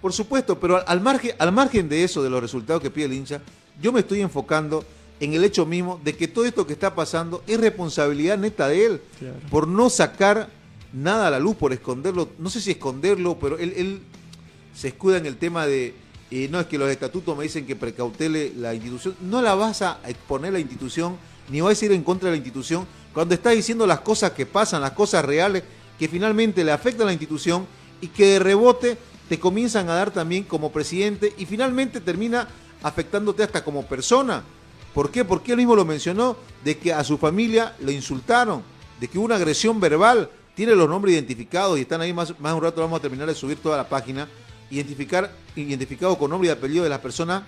[0.00, 3.12] Por supuesto, pero al margen, al margen de eso, de los resultados que pide el
[3.12, 3.40] hincha,
[3.80, 4.84] yo me estoy enfocando
[5.20, 8.86] en el hecho mismo de que todo esto que está pasando es responsabilidad neta de
[8.86, 9.00] él,
[9.48, 10.48] por no sacar
[10.92, 14.00] nada a la luz, por esconderlo, no sé si esconderlo, pero él,
[14.74, 15.94] se escuda en el tema de,
[16.50, 20.00] no es que los estatutos me dicen que precautele la institución, no la vas a
[20.06, 21.16] exponer la institución,
[21.50, 24.46] ni vas a ir en contra de la institución, cuando está diciendo las cosas que
[24.46, 25.62] pasan, las cosas reales,
[25.98, 27.66] que finalmente le afectan a la institución
[28.00, 28.96] y que de rebote
[29.28, 32.48] te comienzan a dar también como presidente y finalmente termina
[32.82, 34.42] afectándote hasta como persona.
[34.94, 35.24] ¿Por qué?
[35.24, 38.62] Porque él mismo lo mencionó, de que a su familia lo insultaron,
[39.00, 42.54] de que hubo una agresión verbal, tiene los nombres identificados y están ahí más, más
[42.54, 44.28] un rato, vamos a terminar de subir toda la página,
[44.70, 47.42] identificar, identificado con nombre y apellido de las personas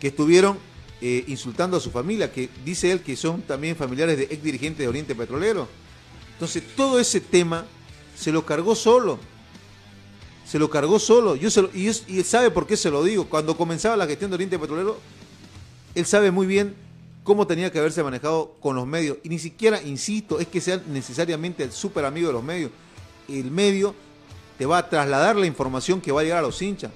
[0.00, 0.58] que estuvieron
[1.00, 4.78] eh, insultando a su familia, que dice él que son también familiares de ex dirigentes
[4.78, 5.68] de Oriente Petrolero.
[6.32, 7.64] Entonces todo ese tema
[8.16, 9.18] se lo cargó solo
[10.52, 11.34] se lo cargó solo.
[11.34, 13.26] Yo y, y, sabe por qué se lo digo.
[13.26, 14.98] Cuando comenzaba la gestión de Oriente Petrolero,
[15.94, 16.74] él sabe muy bien
[17.24, 19.18] cómo tenía que haberse manejado con los medios.
[19.22, 22.70] Y ni siquiera, insisto, es que sea necesariamente el súper amigo de los medios.
[23.28, 23.94] El medio
[24.58, 26.90] te va a trasladar la información que va a llegar a los hinchas.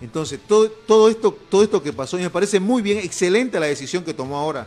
[0.00, 3.66] Entonces, todo, todo, esto, todo esto que pasó, y me parece muy bien, excelente la
[3.66, 4.66] decisión que tomó ahora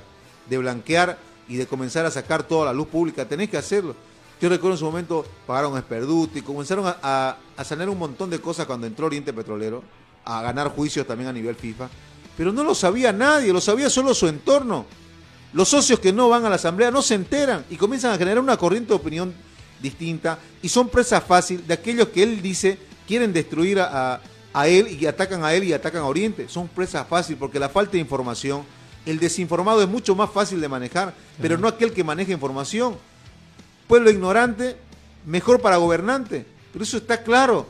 [0.49, 3.27] de blanquear y de comenzar a sacar toda la luz pública.
[3.27, 3.95] Tenés que hacerlo.
[4.41, 8.39] Yo recuerdo en su momento pagaron a Esperduti, comenzaron a, a, sanear un montón de
[8.39, 9.83] cosas cuando entró Oriente Petrolero,
[10.23, 11.89] a ganar juicios también a nivel FIFA,
[12.39, 14.85] pero no lo sabía nadie, lo sabía solo su entorno.
[15.51, 18.41] Los socios que no van a la asamblea no se enteran y comienzan a generar
[18.41, 19.33] una corriente de opinión
[19.81, 24.21] distinta y son presa fácil de aquellos que él dice quieren destruir a,
[24.53, 26.47] a él y atacan a él y atacan a Oriente.
[26.47, 28.63] Son presa fácil porque la falta de información,
[29.05, 32.95] el desinformado es mucho más fácil de manejar, pero no aquel que maneja información
[33.85, 34.77] pueblo ignorante,
[35.25, 36.45] mejor para gobernante.
[36.71, 37.67] Pero eso está claro.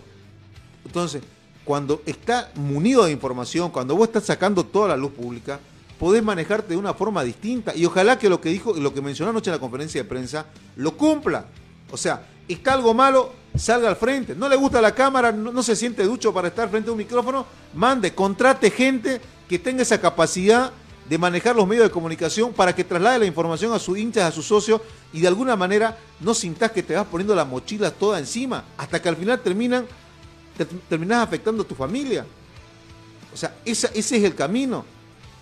[0.85, 1.23] Entonces,
[1.69, 5.59] cuando está munido de información, cuando vos estás sacando toda la luz pública,
[5.99, 7.75] podés manejarte de una forma distinta.
[7.75, 10.47] Y ojalá que lo que dijo, lo que mencionó anoche en la conferencia de prensa,
[10.77, 11.45] lo cumpla.
[11.91, 14.33] O sea, está algo malo, salga al frente.
[14.33, 16.97] No le gusta la cámara, no, no se siente ducho para estar frente a un
[16.97, 20.71] micrófono, mande, contrate gente que tenga esa capacidad
[21.07, 24.31] de manejar los medios de comunicación para que traslade la información a sus hinchas, a
[24.31, 24.81] sus socios
[25.13, 28.99] y de alguna manera no sintas que te vas poniendo la mochila toda encima hasta
[28.99, 29.85] que al final terminan,
[30.65, 32.25] terminas afectando a tu familia.
[33.33, 34.85] O sea, ese es el camino.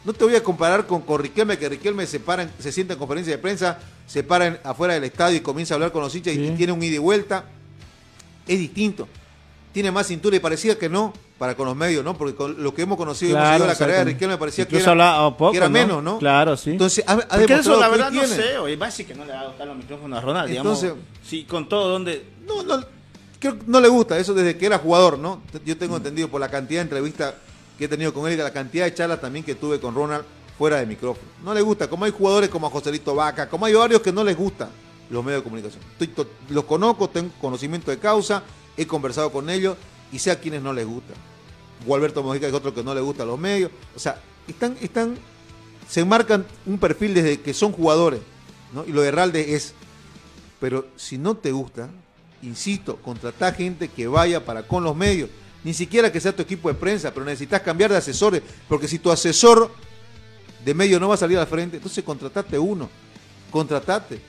[0.03, 2.99] No te voy a comparar con, con Riquelme, que Riquelme se, para se sienta en
[2.99, 6.34] conferencia de prensa, se para afuera del estadio y comienza a hablar con los hinchas
[6.34, 7.45] y tiene un ida y vuelta.
[8.47, 9.08] Es distinto.
[9.73, 12.17] Tiene más cintura y parecía que no para con los medios, ¿no?
[12.17, 14.77] Porque con lo que hemos conocido, hemos seguido la carrera de Riquelme, me parecía que
[14.77, 14.95] era,
[15.51, 16.19] que era menos, ¿no?
[16.19, 16.71] Claro, sí.
[16.71, 19.34] Entonces, ha, ha eso la verdad no sé, oye, va a decir que no le
[19.34, 22.25] va a los micrófonos a Ronald, Entonces, digamos, sí, con todo, ¿dónde?
[22.47, 22.84] No, no,
[23.39, 25.41] creo que no le gusta eso desde que era jugador, ¿no?
[25.65, 27.34] Yo tengo entendido por la cantidad de entrevistas
[27.78, 30.26] que he tenido con él y la cantidad de charlas también que tuve con Ronald
[30.58, 31.28] fuera de micrófono.
[31.43, 34.23] No le gusta, como hay jugadores como a Joselito Vaca, como hay varios que no
[34.23, 34.69] les gustan
[35.10, 35.82] los medios de comunicación.
[36.50, 38.43] los conozco, tengo conocimiento de causa,
[38.76, 39.78] he conversado con ellos
[40.12, 41.13] y sé a quienes no les gusta.
[41.86, 43.71] Gualberto Mojica es otro que no le gusta los medios.
[43.95, 45.17] O sea, están, están,
[45.88, 48.21] se marcan un perfil desde que son jugadores,
[48.73, 48.84] ¿no?
[48.86, 49.73] Y lo de Ralde es,
[50.60, 51.89] pero si no te gusta,
[52.41, 55.30] insisto, contratá gente que vaya para con los medios.
[55.63, 59.00] Ni siquiera que sea tu equipo de prensa, pero necesitas cambiar de asesores, porque si
[59.00, 59.71] tu asesor
[60.63, 62.89] de medio no va a salir al frente, entonces contratate uno,
[63.52, 64.19] contratate.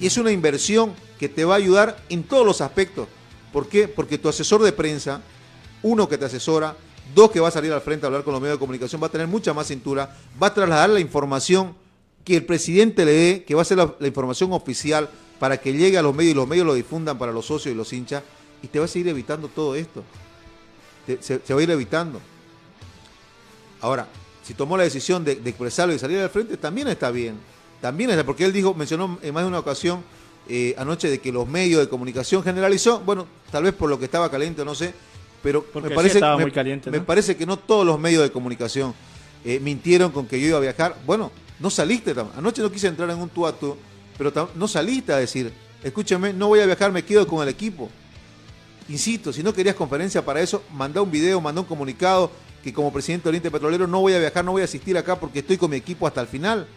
[0.00, 3.06] Y es una inversión que te va a ayudar en todos los aspectos.
[3.52, 3.86] ¿Por qué?
[3.86, 5.20] Porque tu asesor de prensa,
[5.82, 6.76] uno que te asesora,
[7.14, 9.06] dos que va a salir al frente a hablar con los medios de comunicación, va
[9.06, 11.74] a tener mucha más cintura, va a trasladar la información
[12.24, 15.10] que el presidente le dé, que va a ser la, información oficial
[15.42, 17.76] para que llegue a los medios y los medios lo difundan para los socios y
[17.76, 18.22] los hinchas,
[18.62, 20.04] y te va a seguir evitando todo esto.
[21.20, 22.20] se, va a ir evitando.
[23.80, 24.06] Ahora,
[24.44, 27.34] si tomó la decisión de, expresarlo y salir al frente, también está bien.
[27.80, 30.04] También está, porque él dijo, mencionó en más de una ocasión
[30.48, 34.04] eh, anoche de que los medios de comunicación generalizó, bueno, tal vez por lo que
[34.04, 34.94] estaba caliente, no sé,
[35.42, 36.20] pero me parece,
[36.88, 38.94] me, parece que no todos los medios de comunicación
[39.44, 40.96] eh, mintieron con que yo iba a viajar.
[41.04, 43.76] Bueno, No saliste, anoche no quise entrar en un tú a tú,
[44.30, 47.88] pero no saliste a decir, escúchame, no voy a viajar, me quedo con el equipo.
[48.88, 52.30] Insisto, si no querías conferencia para eso, manda un video, manda un comunicado
[52.62, 55.18] que como presidente de Oriente Petrolero no voy a viajar, no voy a asistir acá
[55.18, 56.68] porque estoy con mi equipo hasta el final.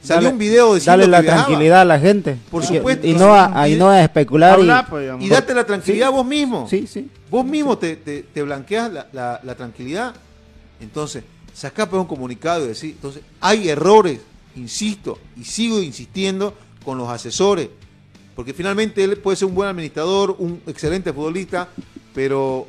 [0.00, 2.38] Salió un video diciendo Dale la tranquilidad a la gente.
[2.50, 3.06] Por supuesto.
[3.06, 4.58] Y, no, a, no a especular.
[5.20, 6.66] y, date la tranquilidad vos mismo.
[6.68, 7.10] Sí, sí.
[7.30, 10.14] Vos mismo te, te, blanqueas la, la, tranquilidad.
[10.80, 14.20] Entonces, saca un comunicado y decir, entonces, hay errores,
[14.54, 17.68] insisto, y sigo insistiendo con los asesores.
[18.34, 21.68] Porque finalmente él puede ser un buen administrador, un excelente futbolista,
[22.14, 22.66] pero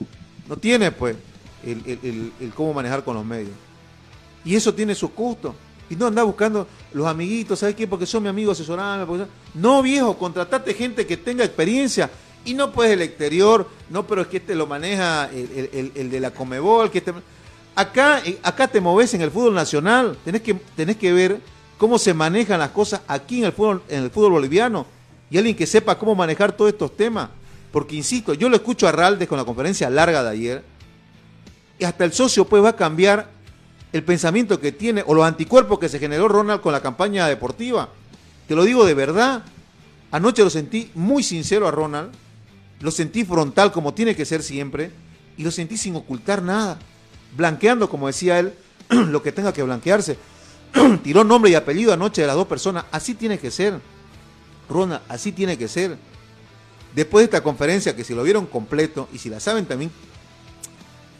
[0.47, 1.15] no tiene pues
[1.63, 3.51] el, cómo manejar con los medios.
[4.43, 5.53] Y eso tiene su costo.
[5.89, 7.87] Y no anda buscando los amiguitos, ¿sabes qué?
[7.87, 9.05] Porque son mi amigo, asesorame.
[9.53, 12.09] No, viejo, contratate gente que tenga experiencia.
[12.45, 16.31] Y no puedes el exterior, no, pero es que este lo maneja el, de la
[16.31, 16.89] Comebol.
[16.89, 17.13] Que este...
[17.75, 20.17] acá, eh, acá te moves en el fútbol nacional.
[20.23, 21.41] Tenés que, tenés que ver
[21.79, 24.85] cómo se manejan las cosas aquí en el fútbol, boliviano.
[25.31, 27.29] Y alguien que sepa cómo manejar todos estos temas.
[27.71, 30.63] Porque, insisto, yo lo escucho a Raldes con la conferencia larga de ayer.
[31.79, 33.29] Y hasta el socio pues va a cambiar
[33.93, 37.89] el pensamiento que tiene o los anticuerpos que se generó Ronald con la campaña deportiva.
[38.47, 39.43] Te lo digo de verdad.
[40.11, 42.11] Anoche lo sentí muy sincero a Ronald,
[42.81, 44.91] lo sentí frontal como tiene que ser siempre
[45.37, 46.79] y lo sentí sin ocultar nada,
[47.37, 48.53] blanqueando, como decía él,
[48.89, 50.17] lo que tenga que blanquearse.
[51.03, 53.79] Tiró nombre y apellido anoche de las dos personas, así tiene que ser.
[54.69, 55.97] Ronald, así tiene que ser.
[56.95, 59.91] Después de esta conferencia, que si lo vieron completo y si la saben también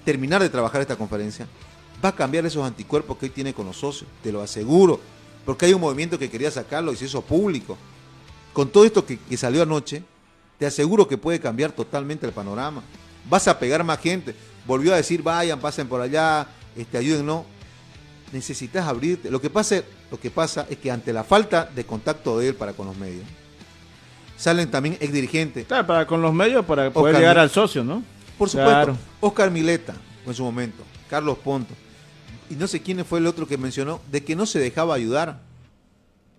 [0.06, 1.48] terminar de trabajar esta conferencia,
[2.04, 5.00] va a cambiar esos anticuerpos que hoy tiene con los socios, te lo aseguro,
[5.46, 7.78] porque hay un movimiento que quería sacarlo y se hizo público.
[8.54, 10.04] Con todo esto que, salió anoche,
[10.58, 12.84] te aseguro que puede cambiar totalmente el panorama.
[13.30, 14.36] Vas a pegar más gente.
[14.66, 17.46] Volvió a decir, vayan, pasen por allá, este, ayúdennos.
[18.32, 19.32] Necesitas abrirte.
[19.32, 22.56] Lo que, pasa, lo que pasa es que ante la falta de contacto de él
[22.56, 23.24] para con los medios,
[24.38, 25.66] salen también ex dirigentes.
[25.66, 28.04] Claro, para con los medios, para poder llegar al socio, ¿no?
[28.38, 28.96] Por supuesto.
[29.20, 29.94] Oscar Mileta,
[30.26, 30.84] en su momento.
[31.10, 31.74] Carlos Ponto.
[32.50, 35.40] Y no sé quién fue el otro que mencionó, de que no se dejaba ayudar.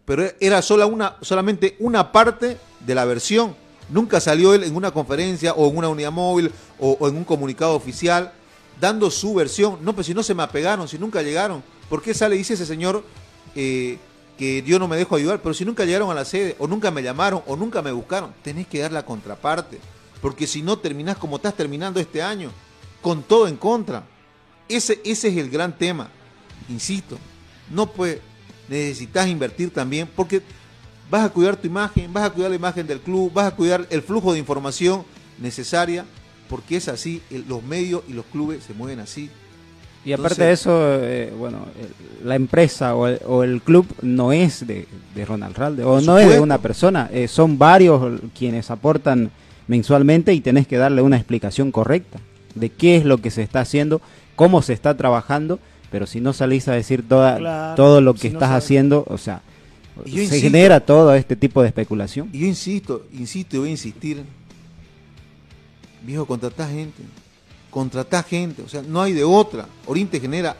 [0.04, 3.54] Pero era sola una, solamente una parte de la versión.
[3.90, 7.74] Nunca salió él en una conferencia o en una unidad móvil o, en un comunicado
[7.74, 8.32] oficial
[8.80, 9.78] dando su versión.
[9.82, 11.62] No, pues si no se me apegaron, si nunca llegaron.
[11.90, 13.04] ¿Por qué sale y dice ese señor
[13.54, 13.98] eh,
[14.38, 15.42] que yo no me dejo ayudar?
[15.42, 18.32] Pero si nunca llegaron a la sede, o nunca me llamaron, o nunca me buscaron,
[18.42, 19.78] tenés que dar la contraparte.
[20.22, 22.52] Porque si no terminás como estás terminando este año,
[23.02, 24.04] con todo en contra.
[24.68, 26.10] Ese, ese es el gran tema.
[26.68, 27.18] Insisto,
[27.70, 27.90] no
[28.68, 30.42] necesitas invertir también porque
[31.10, 33.86] vas a cuidar tu imagen, vas a cuidar la imagen del club, vas a cuidar
[33.90, 35.04] el flujo de información
[35.38, 36.04] necesaria,
[36.48, 39.28] porque es así, los medios y los clubes se mueven así.
[40.04, 41.66] Y aparte de eso, eh, bueno,
[42.24, 44.86] la empresa o el, club no es de,
[45.26, 49.30] Ronald Ralde, o no es de una persona, eh, son varios quienes aportan
[49.66, 52.18] mensualmente y tenés que darle una explicación correcta
[52.54, 54.00] de qué es lo que se está haciendo,
[54.36, 55.58] cómo se está trabajando,
[55.90, 59.42] pero si no salís a decir toda, todo lo que estás haciendo, o sea,
[60.06, 62.30] se genera todo este tipo de especulación.
[62.32, 64.22] Y yo insisto, insisto y voy a insistir,
[66.02, 67.02] viejo, contratá gente,
[67.70, 69.66] contratá gente, o sea, no hay de otra.
[69.86, 70.56] Oriente genera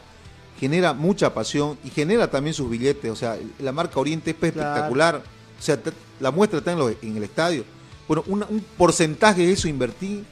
[0.59, 5.23] genera mucha pasión y genera también sus billetes, o sea, la marca Oriente es espectacular,
[5.59, 5.79] o sea,
[6.19, 7.65] la muestra está en, en el estadio.
[8.07, 10.23] Bueno, un porcentaje de eso invertí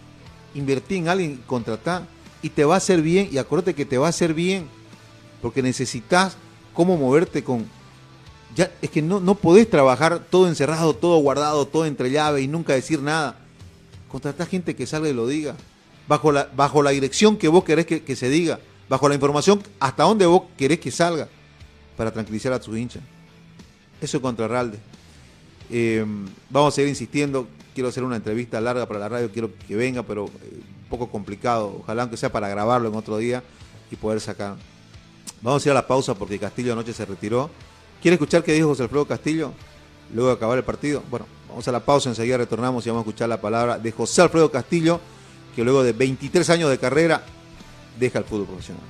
[0.54, 2.08] invertí en alguien, contratar
[2.42, 4.68] y te va a hacer bien y acuérdate que te va a hacer bien
[5.42, 6.38] porque necesitas
[6.74, 7.66] cómo moverte con...
[8.56, 12.48] Ya, es que no, no podés trabajar todo encerrado, todo guardado, todo entre llaves y
[12.48, 13.38] nunca decir nada.
[14.10, 15.56] Contratá gente que salga y lo diga.
[16.10, 18.60] Bajo la, bajo la dirección que vos querés que, se diga.
[18.90, 21.30] Bajo la información hasta dónde vos querés que salga.
[21.96, 23.04] Para tranquilizar a tus hinchas.
[24.02, 24.78] Eso es contra Ralde.
[25.70, 26.06] Eh,
[26.50, 27.48] vamos a seguir insistiendo
[27.80, 31.10] quiero hacer una entrevista larga para la radio, quiero que venga, pero eh, un poco
[31.10, 31.78] complicado.
[31.80, 33.42] Ojalá que sea para grabarlo en otro día
[33.90, 34.58] y poder sacar.
[35.42, 37.50] Vamos a ir a la pausa porque Castillo anoche se retiró.
[38.02, 39.54] ¿Quiere escuchar qué dijo José Alfredo Castillo
[40.14, 41.02] luego de acabar el partido?
[41.10, 44.24] Bueno, vamos a la pausa, enseguida retornamos y vamos a escuchar la palabra de José
[44.24, 45.00] Alfredo Castillo,
[45.60, 47.22] que luego de 23 años de carrera
[48.00, 48.82] deja el fútbol profesional.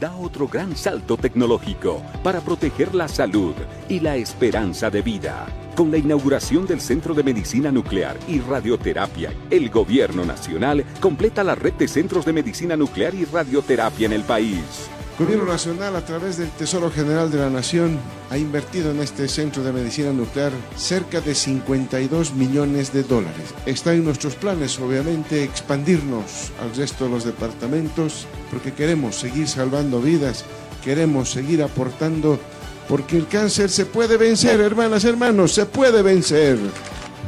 [0.00, 3.54] da otro gran salto tecnológico para proteger la salud
[3.88, 5.63] y la esperanza de vida.
[5.74, 11.56] Con la inauguración del Centro de Medicina Nuclear y Radioterapia, el Gobierno Nacional completa la
[11.56, 16.38] red de centros de medicina nuclear y radioterapia en el país Gobierno Nacional, a través
[16.38, 21.20] del Tesoro General de la Nación, ha invertido en este centro de medicina nuclear cerca
[21.20, 23.54] de 52 millones de dólares.
[23.64, 30.00] Está en nuestros planes, obviamente, expandirnos al resto de los departamentos, porque queremos seguir salvando
[30.00, 30.44] vidas,
[30.82, 32.40] queremos seguir aportando,
[32.88, 36.58] porque el cáncer se puede vencer, hermanas, hermanos, se puede vencer.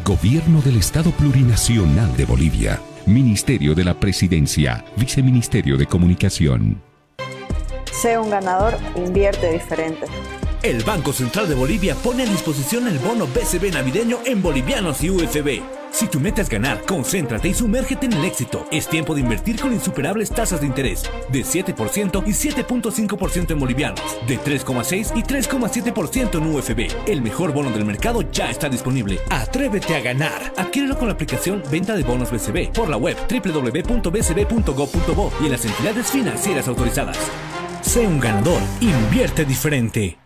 [0.05, 2.81] Gobierno del Estado Plurinacional de Bolivia.
[3.07, 6.83] Ministerio de la Presidencia, Viceministerio de Comunicación.
[7.93, 10.07] Sea un ganador, invierte diferente.
[10.67, 15.11] El Banco Central de Bolivia pone a disposición el bono BCB navideño en bolivianos y
[15.11, 15.61] UFB.
[15.93, 18.67] Si tu meta es ganar, concéntrate y sumérgete en el éxito.
[18.73, 24.01] Es tiempo de invertir con insuperables tasas de interés de 7% y 7.5% en bolivianos,
[24.27, 27.09] de 3,6 y 3,7% en UFB.
[27.09, 29.21] El mejor bono del mercado ya está disponible.
[29.31, 30.53] Atrévete a ganar.
[30.57, 34.03] Adquiérelo con la aplicación Venta de Bonos BCB por la web www.bcb.gov.bo
[35.41, 37.19] y en las entidades financieras autorizadas.
[37.83, 38.61] Sé un ganador.
[38.81, 40.26] Invierte diferente.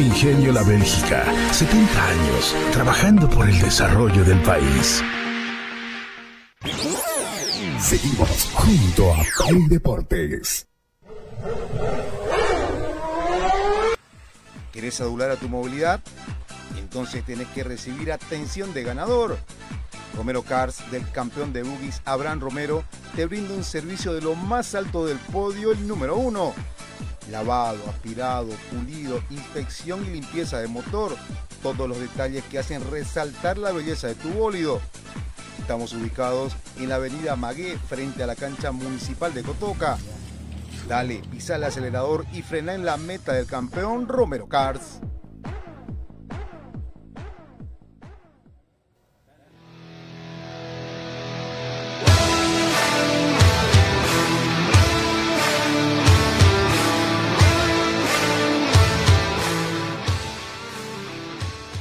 [0.00, 5.02] Ingenio La Bélgica, 70 años trabajando por el desarrollo del país.
[7.78, 10.66] Seguimos junto a Play Deportes.
[14.72, 16.00] ¿Querés adular a tu movilidad?
[16.78, 19.36] Entonces tenés que recibir atención de ganador.
[20.14, 22.84] Romero Cars, del campeón de boogies Abraham Romero,
[23.16, 26.52] te brinda un servicio de lo más alto del podio, el número uno.
[27.30, 31.16] Lavado, aspirado, pulido, inspección y limpieza de motor.
[31.62, 34.80] Todos los detalles que hacen resaltar la belleza de tu bólido.
[35.58, 39.98] Estamos ubicados en la avenida Magué, frente a la cancha municipal de Cotoca.
[40.88, 45.00] Dale, pisa el acelerador y frena en la meta del campeón Romero Cars.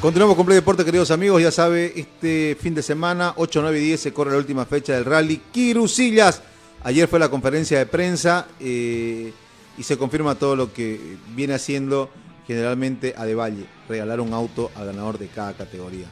[0.02, 1.42] Continuamos con Play Deporte, queridos amigos.
[1.42, 4.94] Ya sabe, este fin de semana, 8, 9 y 10, se corre la última fecha
[4.94, 6.42] del rally Quirusillas.
[6.84, 9.34] Ayer fue la conferencia de prensa eh,
[9.78, 12.10] y se confirma todo lo que viene haciendo
[12.48, 16.08] generalmente a De Valle, regalar un auto al ganador de cada categoría.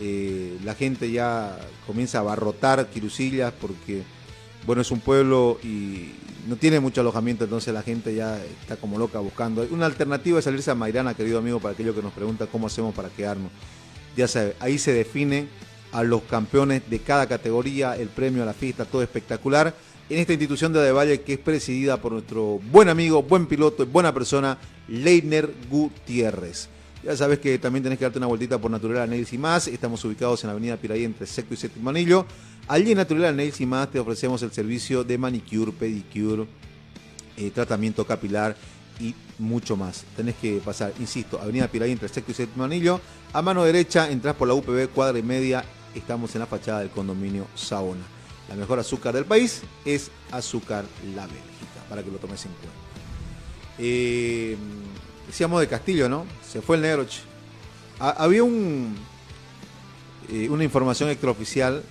[0.00, 4.04] Eh, la gente ya comienza a abarrotar Quirusillas porque,
[4.66, 6.10] bueno, es un pueblo y
[6.48, 9.66] no tiene mucho alojamiento, entonces la gente ya está como loca buscando.
[9.70, 12.94] Una alternativa es salirse a Mairana, querido amigo, para aquello que nos pregunta cómo hacemos
[12.94, 13.50] para quedarnos.
[14.16, 15.48] Ya sabe, ahí se definen
[15.92, 19.74] a los campeones de cada categoría, el premio a la fiesta, todo espectacular.
[20.10, 23.86] En esta institución de Adevalle que es presidida por nuestro buen amigo, buen piloto y
[23.86, 26.68] buena persona, Leiner Gutiérrez.
[27.02, 29.68] Ya sabes que también tenés que darte una vueltita por Natural y más.
[29.68, 32.26] Estamos ubicados en la avenida Piraí entre Sexto y Séptimo Anillo.
[32.66, 36.46] Allí en Natural Nails y más te ofrecemos el servicio de manicure, pedicure,
[37.36, 38.56] eh, tratamiento capilar
[38.98, 40.04] y mucho más.
[40.16, 43.00] Tenés que pasar, insisto, Avenida Piraí entre Sexto y Séptimo Anillo.
[43.32, 45.64] A mano derecha entras por la UPB cuadra y media.
[45.94, 48.04] Estamos en la fachada del condominio Saona.
[48.48, 52.74] La mejor azúcar del país es azúcar La Bélgica, para que lo tomes en cuenta.
[53.78, 54.56] Eh,
[55.26, 56.24] decíamos de Castillo, ¿no?
[56.50, 57.04] Se fue el negro.
[57.06, 57.20] che.
[58.00, 58.94] Ha- había un,
[60.30, 61.82] eh, una información extraoficial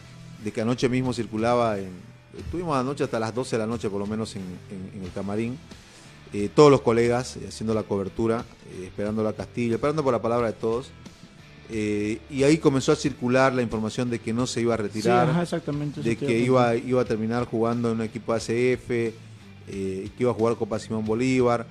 [0.44, 1.92] de que anoche mismo circulaba en...
[2.38, 5.12] Estuvimos anoche hasta las 12 de la noche por lo menos en, en- en el
[5.12, 5.58] camarín.
[6.34, 8.44] eh, todos los colegas eh, haciendo la cobertura,
[8.80, 10.90] eh, esperando a Castillo, esperando por la palabra de todos.
[11.70, 15.26] Eh, y ahí comenzó a circular la información de que no se iba a retirar,
[15.28, 18.34] Sí, ajá, exactamente, eso de que iba a iba, a terminar jugando en un equipo
[18.34, 19.14] ACF, que
[20.20, 21.66] iba a jugar Copa Simón Bolívar,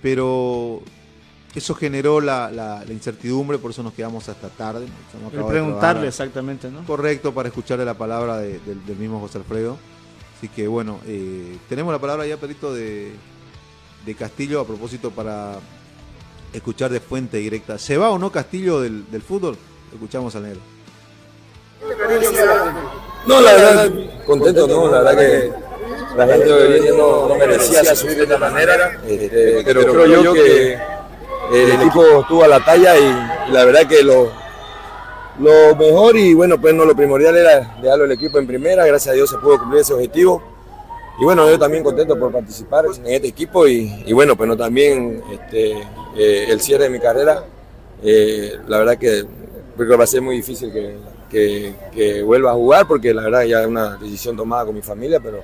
[0.00, 0.80] pero
[1.58, 4.86] eso generó la, la- la incertidumbre, por eso nos quedamos hasta tarde.
[5.32, 6.84] De preguntarle exactamente, ¿no?
[6.84, 9.76] Correcto, para escucharle la palabra de- del- del mismo José Alfredo.
[10.36, 13.12] Así que bueno, eh, tenemos la palabra ya, Perito, de,
[14.04, 15.54] de Castillo a propósito para
[16.52, 17.78] escuchar de fuente directa.
[17.78, 19.56] ¿Se va o no Castillo del, del fútbol?
[19.92, 20.60] Escuchamos al negro.
[23.26, 23.90] No, la verdad,
[24.26, 25.52] contento, no, la verdad que
[26.16, 30.78] la gente de no, no merecía subir de esta manera, este, pero creo yo que
[31.62, 34.30] el equipo estuvo a la talla y, la verdad que lo,
[35.40, 39.12] lo mejor y bueno, pues no lo primordial era dejarlo el equipo en primera, gracias
[39.12, 40.42] a Dios se pudo cumplir ese objetivo.
[41.20, 45.22] Y bueno, yo también contento por participar en este equipo y, bueno, pues no también
[45.32, 45.72] este,
[46.16, 47.44] eh, el cierre de mi carrera,
[48.02, 49.24] eh, la verdad que
[49.76, 50.96] creo que va a ser muy difícil que,
[51.30, 54.82] que- que vuelva a jugar porque la verdad ya es una decisión tomada con mi
[54.82, 55.40] familia, pero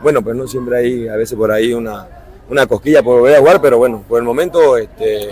[0.00, 2.06] bueno, pues no siempre hay a veces por ahí una,
[2.48, 5.30] una cosquilla por volver a jugar, pero bueno, por el momento este,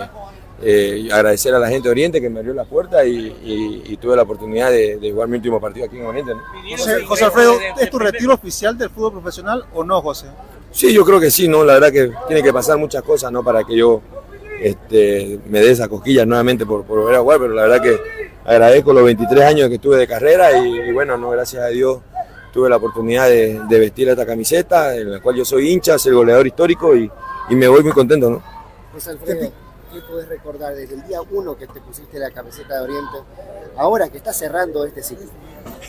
[0.63, 3.97] eh, agradecer a la gente de Oriente que me abrió la puerta y, y- y
[3.97, 6.33] tuve la oportunidad de, de jugar mi último partido aquí en Oriente.
[6.35, 6.41] ¿no?
[6.77, 10.27] José, José Alfredo, ¿es tu retiro oficial del fútbol profesional o no, José?
[10.71, 11.63] Sí, yo creo que sí, ¿no?
[11.65, 13.43] La verdad que tiene que pasar muchas cosas, ¿no?
[13.43, 14.01] Para que yo
[14.61, 17.97] este, me dé esa cosquilla nuevamente por, por volver a jugar, pero la verdad que
[18.45, 21.99] agradezco los 23 años que tuve de carrera y, y bueno, no, gracias a Dios
[22.53, 26.13] tuve la oportunidad de, de vestir esta camiseta, en la cual yo soy hincha, soy
[26.13, 27.09] goleador histórico y,
[27.49, 28.43] y me voy muy contento, ¿no?
[28.93, 29.51] José Alfredo,
[29.91, 33.17] ¿qué podés recordar desde el día uno que te pusiste la camiseta de Oriente,
[33.77, 35.27] ahora que estás cerrando este ciclo?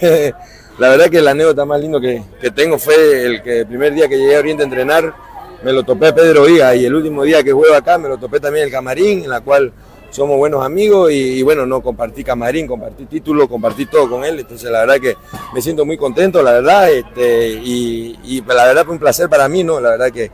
[0.79, 3.95] la verdad que la anécdota más lindo que, que tengo fue el que el primer
[3.95, 5.15] día que llegué a Oriente a entrenar
[5.63, 8.19] me lo topé a Pedro Viga y el último día que juego acá me lo
[8.19, 9.73] topé también el camarín, en la cual
[10.11, 14.41] somos buenos amigos y, y bueno, no compartí camarín, compartí título, compartí todo con él,
[14.41, 15.17] entonces la verdad que
[15.55, 19.49] me siento muy contento, la verdad, este, y, y la verdad fue un placer para
[19.49, 19.81] mí, ¿no?
[19.81, 20.31] La verdad que,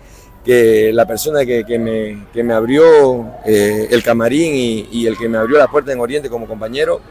[0.49, 5.19] que la persona que, que me, que me abrió eh, el camarín y, y el
[5.19, 7.03] que me abrió la puerta en Oriente como compañero,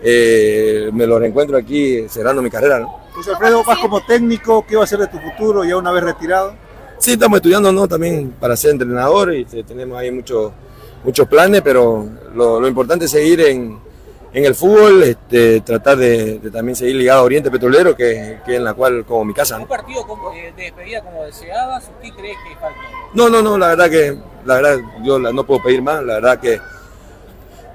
[0.00, 3.00] eh, me lo reencuentro aquí cerrando mi carrera, ¿no?
[3.12, 6.04] José Alfredo, vas como técnico, ¿qué va a ser de tu futuro ya una vez
[6.04, 6.54] retirado?
[6.98, 7.88] Sí, estamos estudiando ¿no?
[7.88, 10.52] también para ser entrenador y este, tenemos ahí muchos
[11.02, 13.76] muchos planes, pero lo, lo importante es seguir en,
[14.34, 18.50] en el fútbol, este, tratar de, de también seguir ligado a Oriente Petrolero, que, que
[18.52, 19.56] es en la cual como mi casa.
[19.56, 19.62] ¿no?
[19.62, 22.54] ¿Un partido como- eh, de despedida como deseabas o qué crees que?
[23.14, 26.14] No, no, no, la verdad que la verdad yo la- no puedo pedir más, la
[26.14, 26.60] verdad que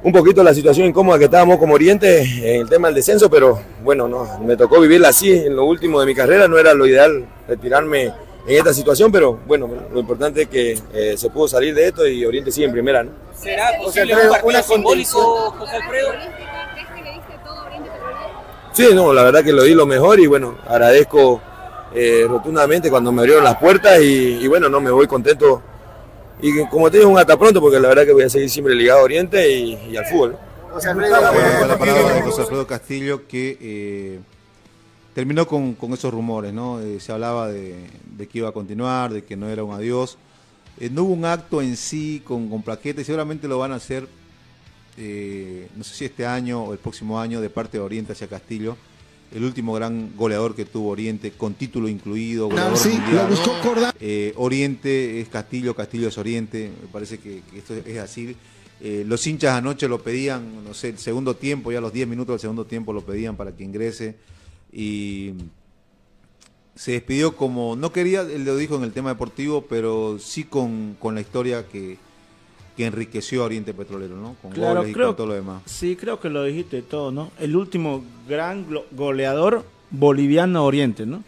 [0.04, 3.60] un poquito la situación incómoda que estábamos como Oriente en el tema del descenso, pero
[3.84, 6.86] bueno, no, me tocó vivirla así en lo último de mi carrera, no era lo
[6.86, 8.12] ideal retirarme
[8.48, 12.08] en esta situación, pero bueno, lo importante es que eh, se pudo salir de esto
[12.08, 13.12] y Oriente sigue en primera, ¿no?
[13.38, 16.10] ¿Será José posible Alfredo, un partido una simbólico, José Alfredo?
[18.74, 21.42] Sí, no, la verdad que lo di lo mejor y bueno, agradezco
[21.94, 25.62] eh, rotundamente cuando me abrieron las puertas y, y bueno, no me voy contento.
[26.42, 28.74] Y como te digo, un hasta pronto porque la verdad que voy a seguir siempre
[28.74, 30.32] ligado a Oriente y, y al fútbol.
[30.32, 30.74] ¿no?
[30.74, 31.20] José Alfredo,
[31.68, 34.20] la palabra de José Alfredo Castillo que eh,
[35.14, 36.80] terminó con, con esos rumores, ¿no?
[36.80, 37.76] Eh, se hablaba de,
[38.18, 40.18] de que iba a continuar, de que no era un adiós.
[40.80, 43.76] Eh, no hubo un acto en sí con, con plaqueta y seguramente lo van a
[43.76, 44.08] hacer,
[44.98, 48.28] eh, no sé si este año o el próximo año, de parte de Oriente hacia
[48.28, 48.78] Castillo.
[49.32, 52.48] El último gran goleador que tuvo Oriente, con título incluido.
[52.50, 53.30] goleador sí, mundial.
[53.30, 53.56] lo buscó.
[54.00, 56.72] Eh, Oriente es Castillo, Castillo es Oriente.
[56.82, 58.36] Me parece que, que esto es así.
[58.82, 62.34] Eh, los hinchas anoche lo pedían, no sé, el segundo tiempo, ya los 10 minutos
[62.36, 64.16] del segundo tiempo lo pedían para que ingrese.
[64.72, 65.34] Y
[66.76, 70.96] se despidió como, no quería, él lo dijo en el tema deportivo, pero sí con,
[71.00, 71.98] con la historia que,
[72.78, 74.36] que enriqueció a Oriente Petrolero, ¿no?
[74.42, 75.62] Con Claro, goles y creo, con todo lo demás.
[75.66, 77.32] sí, creo que lo dijiste todo, ¿no?
[77.40, 81.24] El último gran goleador boliviano Oriente, ¿no?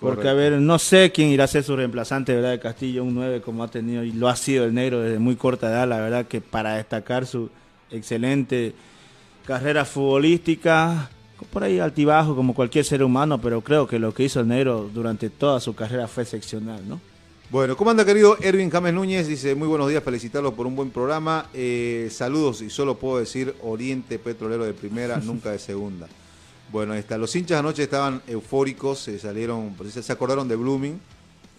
[0.00, 0.30] Porque, Correcto.
[0.30, 2.50] a ver, no sé quién irá a ser su reemplazante, ¿verdad?
[2.52, 5.36] De Castillo, un 9 como ha tenido y lo ha sido el negro desde muy
[5.36, 7.50] corta edad, la verdad que para destacar su
[7.90, 8.74] excelente
[9.46, 11.10] carrera futbolística,
[11.44, 14.90] por ahí altibajo como cualquier ser humano, pero creo que lo que hizo el negro
[14.92, 17.00] durante toda su carrera fue excepcional, ¿no?
[17.48, 19.28] Bueno, ¿cómo anda querido Erwin James Núñez?
[19.28, 21.46] Dice, muy buenos días, felicitarlos por un buen programa.
[21.54, 26.08] Eh, saludos y solo puedo decir Oriente Petrolero de primera, nunca de segunda.
[26.72, 27.16] Bueno, ahí está.
[27.16, 31.00] Los hinchas anoche estaban eufóricos, se salieron, se acordaron de Blooming,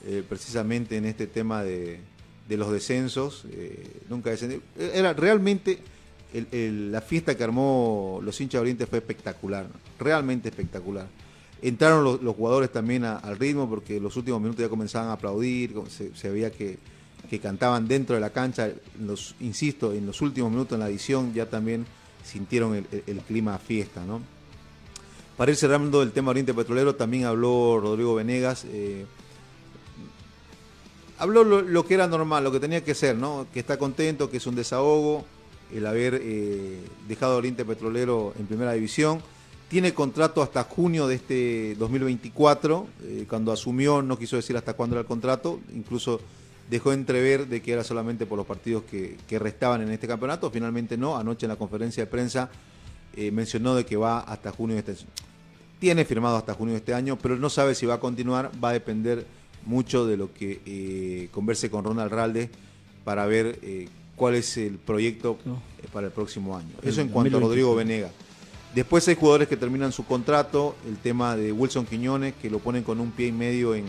[0.05, 2.01] eh, precisamente en este tema de,
[2.49, 3.45] de los descensos.
[3.51, 4.59] eh, nunca descendió.
[4.77, 5.79] Era realmente
[6.33, 9.67] la fiesta que armó los hinchas de Oriente fue espectacular,
[9.99, 11.07] realmente espectacular.
[11.61, 16.15] Entraron los, jugadores también al ritmo porque los últimos minutos ya comenzaban a aplaudir, se,
[16.15, 16.77] se veía que,
[17.29, 18.69] que cantaban dentro de la cancha.
[18.99, 21.85] Los, insisto, en los últimos minutos en la edición ya también
[22.23, 24.21] sintieron el clima a fiesta, ¿no?
[25.37, 28.65] Para ir cerrando el tema Oriente Petrolero, también habló Rodrigo Venegas.
[28.67, 29.05] eh,
[31.19, 33.47] habló lo, lo que era normal, lo que tenía que ser, ¿no?
[33.53, 35.25] Que está contento, que es un desahogo
[35.73, 39.21] el haber eh, dejado Oriente Petrolero en primera división.
[39.69, 42.87] Tiene contrato hasta junio de este 2024.
[43.03, 45.59] eh, cuando asumió no quiso decir hasta cuándo era el contrato.
[45.75, 46.21] Incluso
[46.69, 50.49] dejó entrever de que era solamente por los partidos que, restaban en este campeonato.
[50.49, 51.17] Finalmente no.
[51.17, 52.49] Anoche en la conferencia de prensa
[53.15, 55.05] eh, mencionó de que va hasta junio de este
[55.79, 58.51] Tiene firmado hasta junio de este año, pero no sabe si va a continuar.
[58.63, 59.25] Va a depender
[59.65, 62.49] mucho de lo que converse con Ronald Ralde
[63.03, 63.59] para ver
[64.17, 66.67] cuál es el proyecto eh, para el próximo año.
[66.83, 68.09] Eso en cuanto a Rodrigo Venega.
[68.75, 72.83] Después hay jugadores que terminan su contrato, el tema de Wilson Quiñones, que lo ponen
[72.83, 73.85] con un pie y medio en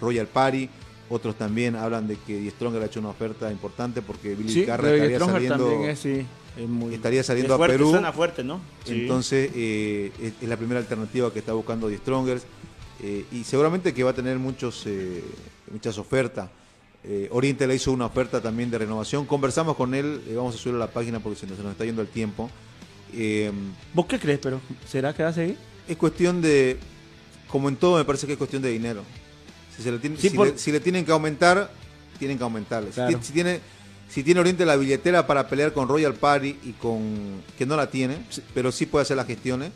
[0.00, 0.68] Royal Party.
[1.10, 4.66] Otros también hablan de que Die Stronger ha hecho una oferta importante porque Billy Sí,
[4.66, 6.26] Carra estaría Stronger saliendo, es, sí,
[6.58, 7.90] es muy- estaría saliendo es fuerte, a Perú.
[7.90, 8.60] suena fuerte, ¿no?
[8.84, 9.00] Sí.
[9.02, 12.42] Entonces eh, es, es la primera alternativa que está buscando Die Strongers.
[13.02, 15.24] eh, y seguramente que va a tener muchos eh,
[15.72, 16.50] muchas ofertas.
[17.04, 19.24] Eh, Oriente le hizo una oferta también de renovación.
[19.24, 21.72] Conversamos con él, eh, vamos a subirlo a la página porque se nos, se nos
[21.72, 22.50] está yendo el tiempo.
[23.14, 23.50] Eh,
[23.94, 24.60] ¿Vos qué crees, pero?
[24.86, 25.56] ¿Será que va a seguir?
[25.88, 26.76] es cuestión de,
[27.48, 29.02] como en todo, me parece que es cuestión de dinero.
[29.74, 31.70] Si, se le, tiene- Sí, si por- le- si le tienen que aumentar,
[32.18, 32.88] tienen que aumentarle.
[32.90, 33.18] Si Claro.
[33.18, 33.60] ti- Si, tiene,
[34.10, 37.40] si tiene Oriente la billetera para pelear con Royal Party y con.
[37.56, 38.18] que no la tiene,
[38.52, 39.70] pero sí puede hacer las gestiones,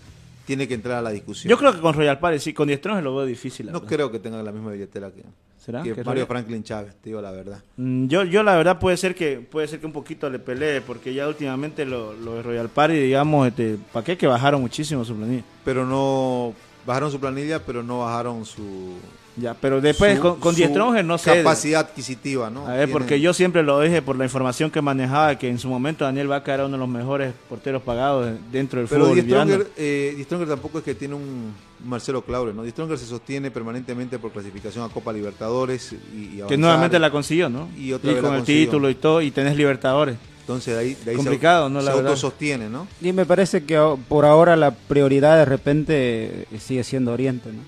[0.45, 1.49] tiene que entrar a la discusión.
[1.49, 3.67] Yo creo que con Royal Party, sí, con Die Stronger lo veo difícil.
[3.67, 3.89] No verdad.
[3.89, 5.23] creo que tenga la misma billetera que,
[5.65, 5.83] ¿Será?
[5.83, 7.63] que ¿Que Mario Franklin Chávez, te digo la verdad.
[7.77, 10.81] Mm, Yo, yo la verdad puede ser que puede ser que un poquito le pelee,
[10.81, 14.17] porque ya últimamente lo, lo de Royal Party, digamos, este, ¿para qué?
[14.19, 15.45] Que bajaron muchísimo su planilla.
[15.65, 16.53] Pero no.
[16.85, 18.95] bajaron su planilla, pero no bajaron su.
[19.37, 21.37] Ya, pero después su- con, con Die Stronger no sé.
[21.39, 22.67] Capacidad adquisitiva, ¿no?
[22.67, 25.69] A ver, porque yo siempre lo dije por la información que manejaba, que en su
[25.69, 29.23] momento Daniel Vaca era uno de los mejores porteros pagados dentro del Pero fútbol Die
[29.23, 29.51] boliviano.
[29.53, 31.55] Stronger, eh, Die Stronger tampoco es que tiene un
[31.85, 32.65] Marcelo Claure, ¿no?
[32.69, 37.49] Stronger se sostiene permanentemente por clasificación a Copa Libertadores y, y Que nuevamente la consiguió,
[37.49, 37.69] ¿no?
[37.79, 38.65] Y otra vez con el consiguió.
[38.67, 40.17] título y todo, y tenés Libertadores.
[40.41, 41.81] Entonces de ahí, de ahí se- Complicado, ¿no?
[41.81, 42.11] se, La verdad.
[42.11, 42.87] autosostiene, ¿no?
[43.01, 43.79] Y me parece que
[44.09, 47.61] por ahora la prioridad de repente sigue siendo Oriente, ¿no?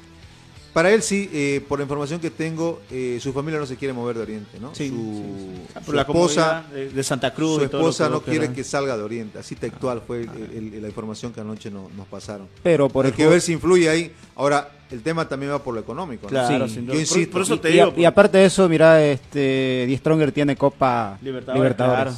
[0.74, 3.94] Para él sí, eh, por la información que tengo, eh, su familia no se quiere
[3.94, 4.74] mover de Oriente, ¿no?
[4.74, 5.62] Sí, su, sí, sí.
[5.74, 8.10] Ah, su por la esposa, de- de Santa Cruz su y todo lo esposa que-
[8.10, 11.70] no quiere que salga de Oriente, así textual fue el- el- la información que anoche
[11.70, 12.48] no- nos pasaron.
[12.64, 14.12] Pero por Hay el que ver si influye ahí.
[14.34, 16.24] Ahora, el tema también va por lo económico.
[16.24, 16.28] ¿no?
[16.30, 16.84] Claro, Sí.
[16.84, 17.22] Yo insisto.
[17.24, 20.32] Por- por eso te y, digo, a- y aparte de eso, mira, este, Die Stronger
[20.32, 22.14] tiene Copa Libertadores, Libertadores.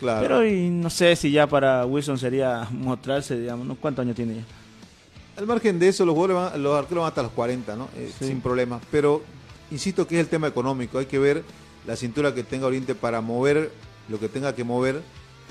[0.00, 0.20] claro.
[0.22, 3.74] Pero y no sé si ya para Wilson sería mostrarse, digamos, ¿no?
[3.74, 4.42] ¿cuántos años tiene ya?
[5.40, 7.88] Al margen de eso, los jugadores van- los arqueros van hasta los 40, ¿no?
[7.96, 8.26] Eh, Sí.
[8.26, 8.78] Sin problema.
[8.92, 9.22] Pero
[9.70, 10.98] insisto que es el tema económico.
[10.98, 11.42] Hay que ver
[11.86, 13.72] la cintura que tenga Oriente para mover
[14.08, 15.00] lo que tenga que mover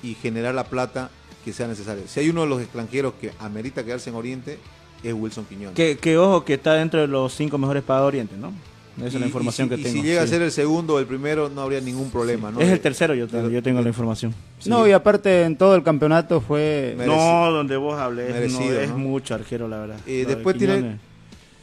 [0.03, 1.09] y generar la plata
[1.43, 2.03] que sea necesaria.
[2.07, 4.59] Si hay uno de los extranjeros que amerita quedarse en Oriente,
[5.03, 5.75] es Wilson Quiñones.
[5.75, 8.53] Que, que ojo que está dentro de los cinco mejores pagados de Oriente, ¿no?
[8.99, 9.95] Esa es Y- la y información si- que y tengo.
[10.01, 12.59] si llega a ser el segundo o el primero, no habría ningún problema, ¿no?
[12.61, 14.33] Es el tercero, yo, tengo- yo tengo la información.
[14.65, 16.95] No, y aparte en todo el campeonato fue...
[17.05, 18.97] No, donde vos hablés, Merecido, no, es ¿no?
[18.97, 19.97] mucho arquero, la verdad.
[20.05, 20.97] Eh, de después tiene,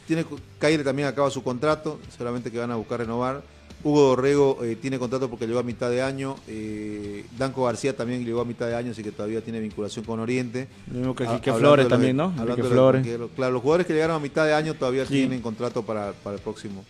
[0.07, 0.25] tiene
[0.59, 3.41] Caire también acaba su contrato, seguramente que van a buscar renovar.
[3.83, 6.35] Hugo Dorrego eh, tiene contrato porque llegó a mitad de año.
[6.47, 10.19] Eh, Danco García también llegó a mitad de año, así que todavía tiene vinculación con
[10.19, 10.67] Oriente.
[10.91, 12.33] Lo mismo que Quique Flores de también, ¿no?
[12.37, 13.07] hablando de Flores.
[13.35, 15.13] Claro, los jugadores que llegaron a mitad de año todavía Sí.
[15.13, 16.83] tienen contrato para, para el próximo.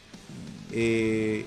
[0.72, 1.46] Eh,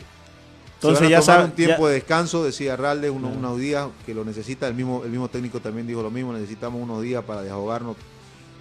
[0.77, 3.29] Entonces se van a ya tomar sabe- un tiempo ya- de descanso, decía Ralde, uno-
[3.29, 4.67] unos días que lo necesita.
[4.67, 7.97] El mismo, el mismo técnico también dijo lo mismo, necesitamos unos días para desahogarnos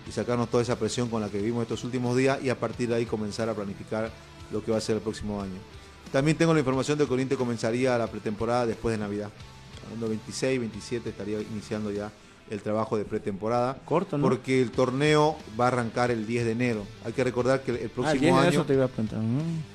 [0.08, 2.90] y sacarnos toda esa presión con la que vivimos estos últimos días y a partir
[2.90, 4.12] de ahí comenzar a planificar
[4.52, 5.60] lo que va a ser el próximo año.
[6.12, 9.30] También tengo la información de que Oriente comenzaría la pretemporada después de Navidad.
[9.86, 12.12] Hablando 26, 27 estaría iniciando ya
[12.50, 13.78] el trabajo de pretemporada.
[13.86, 14.24] Corto, ¿no?
[14.24, 16.84] Porque el torneo va a arrancar el 10 de enero.
[17.06, 18.88] Hay que recordar que el Ah, el próximo 10 de año eso te iba a
[18.88, 19.20] preguntar.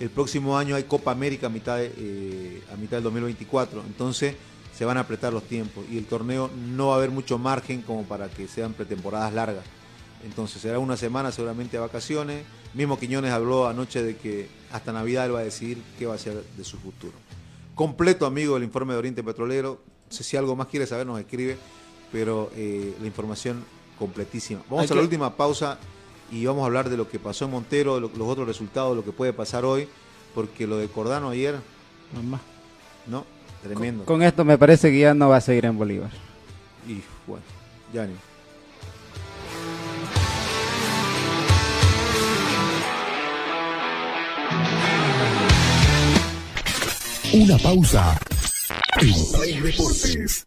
[0.00, 3.82] el próximo año hay Copa América a mitad, de, eh, a mitad del 2024.
[3.86, 4.34] Entonces
[4.76, 7.82] se van a apretar los tiempos y el torneo no va a haber mucho margen
[7.82, 9.64] como para que sean pretemporadas largas.
[10.24, 12.42] Entonces será una semana seguramente de vacaciones.
[12.72, 16.16] Mismo Quiñones habló anoche de que hasta Navidad él va a decidir qué va a
[16.16, 17.12] hacer de su futuro.
[17.74, 19.80] Completo, amigo, el informe de Oriente Petrolero.
[20.08, 21.56] No sé si algo más quiere saber, nos escribe,
[22.14, 23.64] pero eh, la información
[23.98, 24.60] completísima.
[24.70, 25.78] Vamos Hay a la que- última pausa
[26.30, 29.04] y vamos a hablar de lo que pasó en Montero, lo- los otros resultados, lo
[29.04, 29.88] que puede pasar hoy,
[30.32, 31.56] porque lo de Cordano ayer,
[32.14, 32.40] Mamá.
[33.08, 33.24] no,
[33.64, 34.04] tremendo.
[34.04, 36.10] Con esto me parece que ya no va a seguir en Bolívar.
[36.86, 37.42] Y bueno,
[37.92, 38.14] ya ni.
[47.32, 48.18] Una pausa
[49.00, 50.46] en Play Deportes.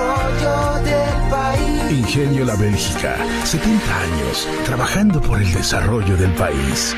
[2.01, 6.95] Ingenio La Bélgica, 70 años trabajando por el desarrollo del país.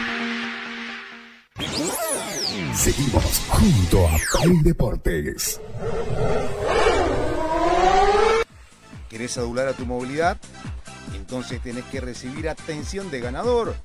[2.74, 5.60] Seguimos junto a Play Deportes.
[9.10, 10.38] ¿Querés adular a tu movilidad?
[11.14, 13.76] Entonces tenés que recibir atención de ganador.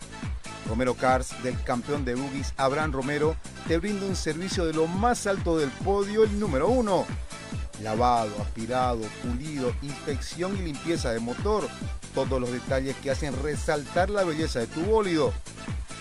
[0.68, 3.34] Romero Cars, del campeón de boogies Abraham Romero,
[3.66, 7.06] te brinda un servicio de lo más alto del podio, el número uno.
[7.82, 11.68] Lavado, aspirado, pulido, inspección y limpieza de motor.
[12.14, 15.32] Todos los detalles que hacen resaltar la belleza de tu bólido.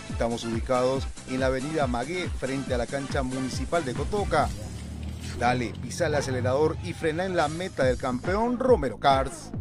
[0.10, 4.50] Estamos ubicados en la avenida Magué, frente a la cancha municipal de Cotoca.
[5.40, 9.52] Dale, pisa el acelerador y frena en la meta del campeón Romero Cars.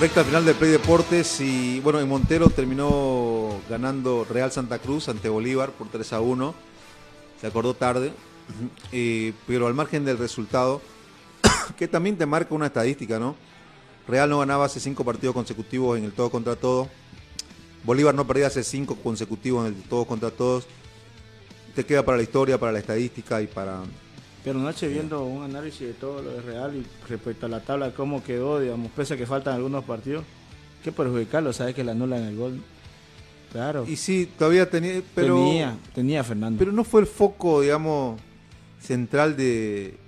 [0.00, 5.28] Recta final del Play Deportes y bueno, en Montero terminó ganando Real Santa Cruz ante
[5.28, 6.54] Bolívar por 3 a 1.
[7.38, 8.14] Se acordó tarde,
[8.92, 10.80] eh, pero al margen del resultado,
[11.76, 13.36] que también te marca una estadística, ¿no?
[14.08, 16.88] Real no ganaba hace cinco partidos consecutivos en el todo contra todo.
[17.84, 20.66] Bolívar no perdía hace cinco consecutivos en el todo contra todos.
[21.74, 23.82] Te queda para la historia, para la estadística y para
[24.42, 27.92] Pero noche viendo un análisis de todo lo de Real y respecto a la tabla,
[27.94, 30.24] cómo quedó, digamos, pese a que faltan algunos partidos,
[30.82, 32.60] qué perjudicarlo, sabes que le anulan el gol.
[33.52, 33.84] Claro.
[33.86, 36.58] Y sí, todavía tenía, pero tenía, tenía Fernando.
[36.58, 38.18] pero no fue el foco, digamos,
[38.80, 39.98] central de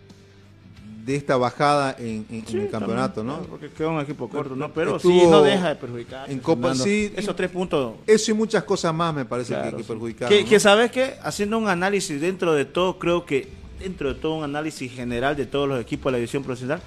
[1.05, 3.47] de esta bajada en, en- en Sí, el campeonato, también, ¿no?
[3.49, 4.73] Porque quedó un equipo corto, ¿no?
[4.73, 6.31] Pero Estuvo sí, no deja de perjudicar.
[6.31, 6.85] En Copa, Fernando.
[6.85, 7.13] sí.
[7.17, 7.95] Esos tres puntos.
[8.07, 9.89] Eso y muchas cosas más me parece Claro, que, que sí.
[9.89, 10.33] perjudicaron.
[10.33, 10.49] Que, ¿no?
[10.49, 13.49] que sabes que haciendo un análisis dentro de todo, creo que
[13.83, 16.81] dentro de todo un análisis general de todos los equipos de la división profesional,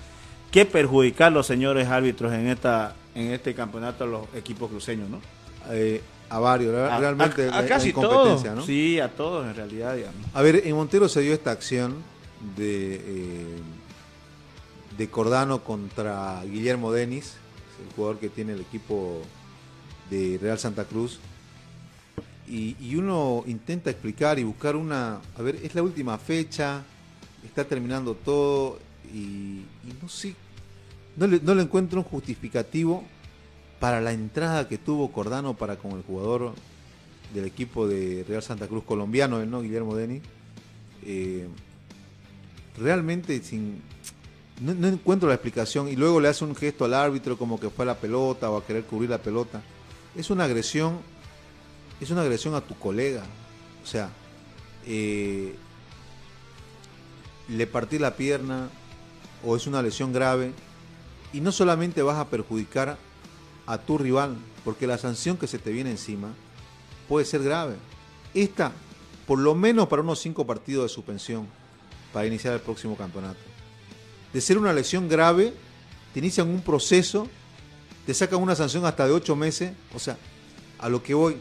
[0.52, 5.20] que perjudicar los señores árbitros en esta en este campeonato a los equipos cruceños, ¿no?
[5.72, 8.44] Eh, a varios, A- realmente a, casi todos.
[8.44, 8.66] ¿no?
[8.66, 10.20] Sí, a todos en realidad, digamos.
[10.34, 11.96] A ver, en Montero se dio esta acción
[12.58, 13.58] de, eh,
[14.98, 17.36] de Cordano contra Guillermo Denis,
[17.88, 19.22] el jugador que tiene el equipo
[20.10, 21.20] de Real Santa Cruz.
[22.48, 25.20] Y, y uno intenta explicar y buscar una...
[25.38, 26.84] A ver, es la última fecha,
[27.44, 28.80] está terminando todo
[29.14, 29.64] y,
[30.02, 30.36] no sé,
[31.16, 33.04] no le, no le encuentro un justificativo
[33.80, 36.54] para la entrada que tuvo Cordano para con el jugador
[37.34, 39.62] del equipo de Real Santa Cruz colombiano, ¿no?
[39.62, 40.22] Guillermo Denis.
[41.04, 41.48] Eh,
[42.78, 43.82] realmente sin
[44.62, 47.70] no, no encuentro la explicación y luego le hace un gesto al árbitro como que
[47.70, 49.62] fue a la pelota o a querer cubrir la pelota.
[50.16, 51.00] Es una agresión,
[52.02, 53.24] es una agresión a tu colega.
[53.84, 54.10] O sea,
[54.86, 55.56] eh,
[57.50, 58.70] le partí la pierna
[59.44, 60.52] o es una lesión grave
[61.34, 62.98] y no solamente vas a perjudicar
[63.68, 66.34] a tu rival, porque la sanción que se te viene encima
[67.08, 67.76] puede ser grave.
[68.34, 68.72] Esta,
[69.28, 71.48] por lo menos para unos cinco partidos de suspensión
[72.14, 73.40] para iniciar el próximo campeonato.
[74.34, 75.54] De ser una lesión grave,
[76.14, 77.28] te inician un proceso,
[78.06, 80.18] te sacan una sanción hasta de ocho meses, o sea,
[80.80, 81.38] a lo que voy.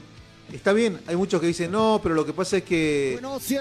[0.53, 3.19] Está bien, hay muchos que dicen, no, pero lo que pasa es que.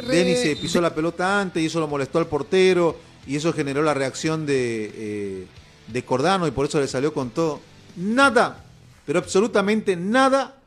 [0.07, 3.81] Denis se pisó la pelota antes y eso lo molestó al portero y eso generó
[3.81, 5.47] la reacción de, eh,
[5.87, 7.61] de Cordano y por eso le salió con todo.
[7.95, 8.63] Nada,
[9.05, 10.57] pero absolutamente nada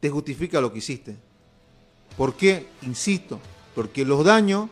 [0.00, 1.16] te justifica lo que hiciste.
[2.16, 2.66] ¿Por qué?
[2.82, 3.40] Insisto,
[3.74, 4.68] porque los daños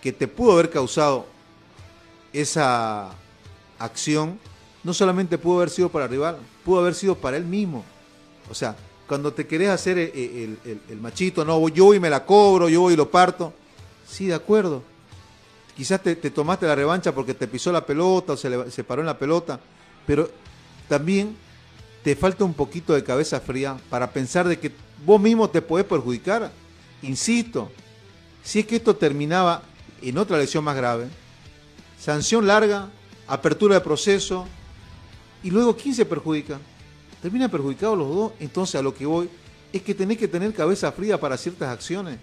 [0.00, 1.26] que te pudo haber causado
[2.32, 3.10] esa
[3.78, 4.38] acción
[4.84, 7.84] no solamente pudo haber sido para el rival, pudo haber sido para él mismo.
[8.50, 8.76] O sea,
[9.08, 12.68] cuando te querés hacer el, el- el- machito, no, yo voy y me la cobro,
[12.68, 13.52] yo voy y lo parto.
[14.06, 14.82] Sí, de acuerdo.
[15.76, 19.00] quizás te, te tomaste la revancha porque te pisó la pelota o se, se paró
[19.02, 19.58] en la pelota,
[20.06, 20.30] pero
[20.88, 21.36] también
[22.02, 24.72] te falta un poquito de cabeza fría para pensar de que
[25.04, 26.50] vos mismo te podés perjudicar.
[27.02, 27.70] Insisto,
[28.42, 29.62] si es que esto terminaba
[30.02, 31.06] en otra lesión más grave,
[31.98, 32.88] sanción larga,
[33.26, 34.46] apertura de proceso,
[35.42, 36.58] y luego ¿quién se perjudica?
[37.22, 39.28] Terminan perjudicados los dos, entonces a lo que voy
[39.72, 42.18] es que tenés que tener cabeza fría para ciertas acciones.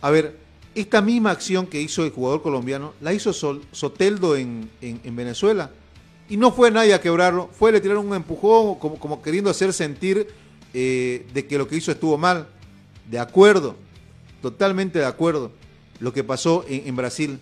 [0.00, 0.38] A ver,
[0.74, 5.70] esta misma acción que hizo el jugador colombiano la hizo Soteldo en, en- en Venezuela.
[6.28, 9.72] Y no fue nadie a quebrarlo, fue le tiraron un empujón, como, como queriendo hacer
[9.72, 10.28] sentir
[10.72, 12.46] eh, de que lo que hizo estuvo mal.
[13.10, 13.76] De acuerdo,
[14.40, 15.50] totalmente de acuerdo.
[16.00, 17.38] Lo que pasó en, Brasil.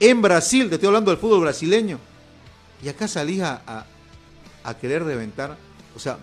[0.00, 1.98] En Brasil, te estoy hablando del fútbol brasileño.
[2.82, 3.62] Y acá salís a-
[4.64, 5.56] a querer reventar.
[5.96, 6.18] O sea,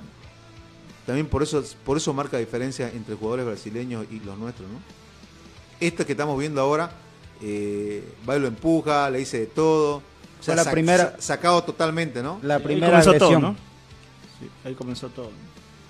[1.05, 4.79] también por eso, por eso marca diferencia entre jugadores brasileños y los nuestros, ¿no?
[5.79, 6.89] Esta que estamos viendo ahora,
[7.41, 9.97] eh, va y lo empuja, le dice de todo.
[9.97, 10.03] O
[10.41, 12.39] Fue la sac- primera- sa- sacado totalmente, ¿no?
[12.43, 13.41] La Ahí primera todo, agresión.
[13.41, 13.55] ¿no?
[14.39, 15.31] Sí, ahí comenzó todo.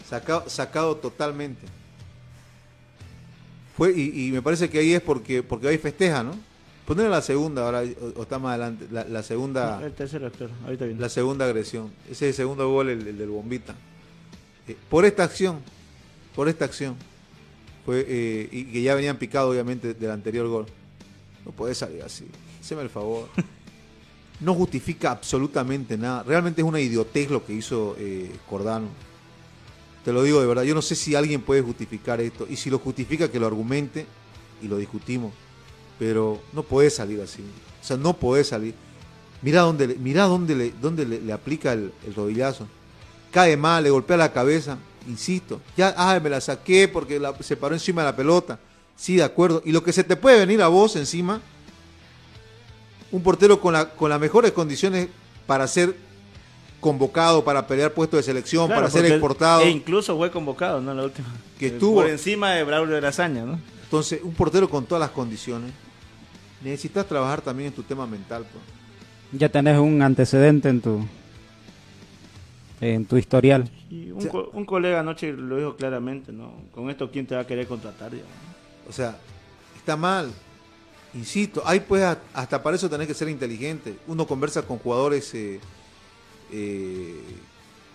[0.10, 1.66] Sacado, sacado totalmente.
[3.78, 6.32] Fue, y, y me parece que ahí es porque, porque ahí festeja, ¿no?
[6.86, 9.84] Poner la segunda ahora, o, o está más adelante, la, la segunda.
[9.84, 11.02] El tercer actor, ahorita viene.
[11.02, 11.92] La segunda agresión.
[12.06, 13.76] Ese es el segundo gol, el, el del bombita.
[14.68, 15.60] Eh, por esta acción,
[16.36, 16.96] por esta acción,
[17.86, 20.66] fue, eh, y que ya venían picados obviamente del anterior gol.
[21.44, 22.28] No puede salir así.
[22.62, 23.28] Haceme el favor.
[24.42, 26.22] No justifica absolutamente nada.
[26.24, 28.90] Realmente es una idiotez lo que hizo eh, Cordano.
[30.04, 30.64] Te lo digo de verdad.
[30.64, 32.46] Yo no sé si alguien puede justificar esto.
[32.50, 34.06] Y si lo justifica, que lo argumente
[34.62, 35.34] y lo discutimos.
[36.00, 37.42] Pero no puede salir así.
[37.82, 38.74] O sea, no puede salir.
[39.42, 42.68] Mira dónde, le- mira dónde, le, dónde le, le aplica el, el rodillazo.
[43.32, 44.78] Cae mal, le golpea la cabeza.
[45.08, 45.62] Insisto.
[45.78, 48.60] Ya, ah, me la saqué porque la- se paró encima de la pelota.
[48.96, 49.62] Sí, de acuerdo.
[49.66, 51.42] Y lo que se te puede venir a vos encima,
[53.12, 55.08] un portero con, la, con las mejores condiciones
[55.46, 55.96] para ser
[56.80, 59.62] convocado, para pelear puesto de selección, Claro, para ser exportado.
[59.62, 60.94] E incluso fue convocado, ¿no?
[60.94, 61.28] La última.
[61.60, 63.60] Que Eh, estuvo- Por encima de Braulio de la Hazaña, ¿no?
[63.84, 65.72] Entonces, un portero con todas las condiciones,
[66.62, 68.46] necesitas trabajar también en tu tema mental.
[68.52, 68.64] pues.
[69.40, 71.06] Ya tenés un antecedente en tu
[72.82, 73.70] en tu historial.
[73.90, 76.54] Y un, co- un colega anoche lo dijo claramente, ¿no?
[76.74, 78.12] Con esto, ¿quién te va a querer contratar?
[78.88, 79.18] O sea,
[79.78, 80.32] está mal.
[81.14, 82.04] Insisto, ahí pues
[82.34, 83.98] hasta para eso tenés que ser inteligente.
[84.08, 85.60] Uno conversa con jugadores eh,
[86.52, 87.22] eh,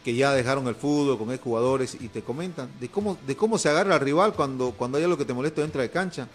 [0.03, 3.69] que ya dejaron el fútbol, con jugadores y te comentan de cómo, de cómo se
[3.69, 6.27] agarra al rival cuando, cuando hay algo que te molesta dentro de cancha.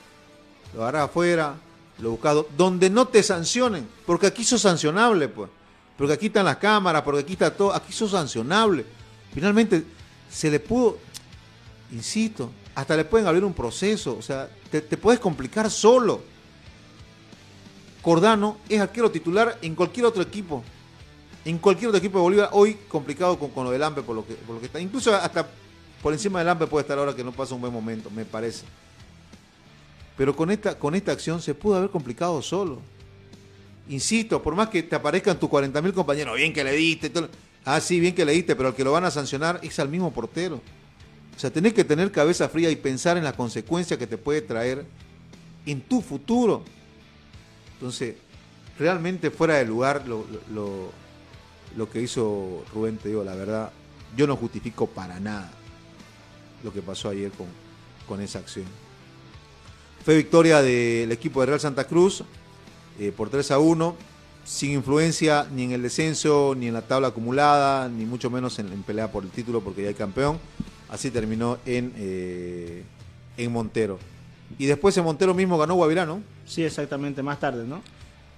[0.76, 1.56] Lo agarras afuera,
[2.00, 5.50] lo buscas do- donde no te sancionen, porque aquí sos sancionable, pues.
[5.98, 8.86] Porque aquí están las cámaras, porque aquí está todo, aquí sos sancionable.
[9.34, 9.84] Finalmente,
[10.30, 10.98] se le pudo,
[11.92, 16.22] insisto, hasta le pueden abrir un proceso, o sea, te, puedes complicar solo.
[18.02, 20.64] Cordano es arquero titular en cualquier otro equipo.
[21.44, 24.26] En cualquier otro equipo de Bolivia, hoy complicado con, con lo del AMPE por lo,
[24.28, 24.80] que, por lo que está.
[24.80, 25.48] Incluso hasta
[26.02, 28.66] por encima del AMPE puede estar ahora que no pasa un buen momento, me parece.
[30.18, 32.80] Pero con esta, con esta acción se pudo haber complicado solo.
[33.90, 37.10] Insisto, por más que te aparezcan tus 40 mil compañeros, bien que le diste.
[37.10, 37.30] todo-
[37.66, 39.90] Ah, sí, bien que le diste, pero al que lo van a sancionar es al
[39.90, 40.62] mismo portero.
[41.36, 44.42] O sea, tenés que tener cabeza fría y pensar en las consecuencias que te puede
[44.42, 44.86] traer
[45.66, 46.64] en tu futuro.
[47.74, 48.16] Entonces,
[48.80, 50.92] realmente fuera de lugar lo- lo-
[51.76, 53.72] lo que hizo Rubén, te digo, la verdad,
[54.16, 55.52] yo no justifico para nada
[56.64, 57.48] lo que pasó ayer con,
[58.08, 58.66] con esa acción.
[60.06, 62.24] Fue victoria del equipo de Real Santa Cruz
[63.00, 63.96] eh, por 3 a 1,
[64.44, 68.72] sin influencia ni en el descenso, ni en la tabla acumulada, ni mucho menos en,
[68.72, 70.38] en pelea por el título porque ya hay campeón.
[70.90, 72.84] Así terminó en, eh,
[73.36, 73.98] en Montero.
[74.60, 76.22] Y después en Montero mismo ganó Guavirá, ¿no?
[76.46, 77.82] Sí, exactamente, más tarde, ¿no?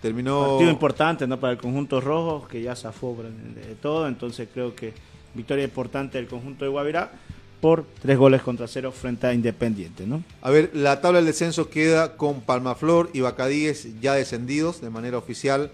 [0.01, 0.51] Terminó.
[0.51, 1.37] Partido importante, ¿no?
[1.37, 4.07] Para el conjunto rojo, que ya zafó de todo.
[4.07, 4.93] Entonces creo que
[5.33, 7.11] victoria importante del conjunto de Guavirá
[7.61, 10.23] por tres goles contra cero frente a Independiente, ¿no?
[10.41, 15.17] A ver, la tabla del descenso queda con Palmaflor y Bacadíes ya descendidos de manera
[15.17, 15.71] oficial.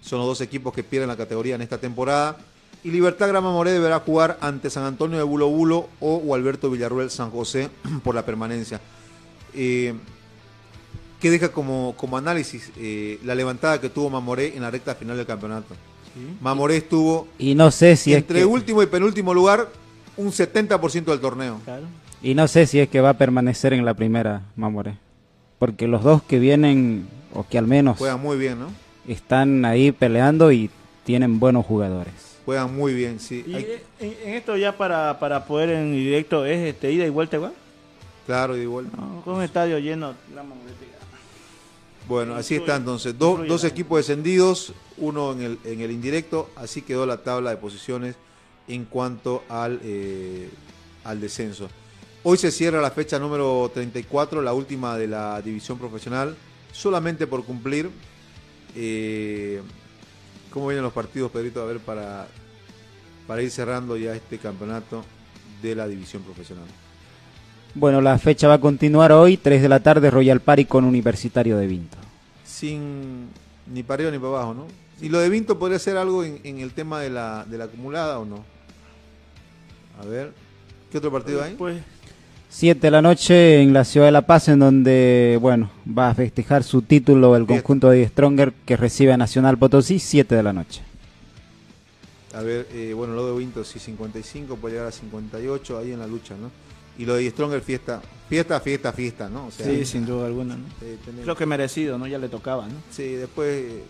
[0.00, 2.38] Son los dos equipos que pierden la categoría en esta temporada.
[2.84, 7.10] Y Libertad Grama Moré deberá jugar ante San Antonio de Bulo Bulo o Gualberto Villarruel
[7.10, 7.70] San José
[8.04, 8.80] por la permanencia.
[9.54, 9.94] Eh,
[11.20, 15.16] ¿Qué deja como, como análisis eh, la levantada que tuvo Mamoré en la recta final
[15.16, 15.74] del campeonato?
[16.40, 19.68] Mamoré estuvo Y no sé si es entre que, último y penúltimo lugar
[20.16, 21.60] un 70% del torneo.
[22.22, 24.96] y no sé si es que va a permanecer en la primera Mamoré.
[25.58, 28.66] Porque los dos que vienen o que al menos Juegan muy bien, ¿no?
[29.08, 30.70] están ahí peleando y
[31.04, 32.12] tienen buenos jugadores.
[32.44, 33.42] Juegan muy bien, sí.
[33.46, 33.66] Y Hay-
[34.00, 37.52] en, en esto ya para, para poder en directo, ¿es este, ida y vuelta igual?
[38.26, 38.86] Claro, igual.
[38.96, 40.42] No, con un estadio lleno, la.
[42.06, 43.18] Bueno, así está entonces.
[43.18, 46.50] Do- dos equipos descendidos, uno en el, en el indirecto.
[46.56, 48.16] Así quedó la tabla de posiciones
[48.68, 50.48] en cuanto al, eh,
[51.04, 51.68] al descenso.
[52.22, 56.36] Hoy se cierra la fecha número 34, la última de la división profesional.
[56.72, 57.90] Solamente por cumplir.
[58.74, 59.60] Eh,
[60.50, 61.62] ¿Cómo vienen los partidos, Pedrito?
[61.62, 62.26] A ver, para,
[63.26, 65.04] para ir cerrando ya este campeonato
[65.62, 66.64] de la división profesional.
[67.74, 71.58] Bueno, la fecha va a continuar hoy, 3 de la tarde, Royal Party con Universitario
[71.58, 71.98] de Vinto.
[72.44, 73.28] Sin
[73.66, 74.66] ni para arriba ni para abajo, ¿no?
[75.00, 77.64] ¿Y lo de Vinto podría ser algo en, en el tema de la, de la
[77.64, 78.53] acumulada o no?
[80.00, 80.32] A ver,
[80.90, 81.54] ¿qué otro partido hay?
[81.54, 81.78] Pues
[82.50, 86.14] 7 de la noche en la ciudad de La Paz, en donde, bueno, va a
[86.14, 90.52] festejar su título el conjunto de Stronger que recibe a Nacional Potosí, 7 de la
[90.52, 90.82] noche.
[92.32, 95.98] A ver, eh, bueno, lo de Vinto sí, 55, puede llegar a 58, ahí en
[96.00, 96.50] la lucha, ¿no?
[96.96, 99.46] Y lo de Stronger, fiesta, fiesta, fiesta, fiesta, ¿no?
[99.46, 100.56] O sea, sí, sin duda alguna.
[100.56, 100.64] ¿no?
[100.82, 102.06] eh, tenemos- Creo que merecido, ¿no?
[102.06, 102.74] Ya le tocaba, ¿no?
[102.92, 103.82] Sí, después, eh,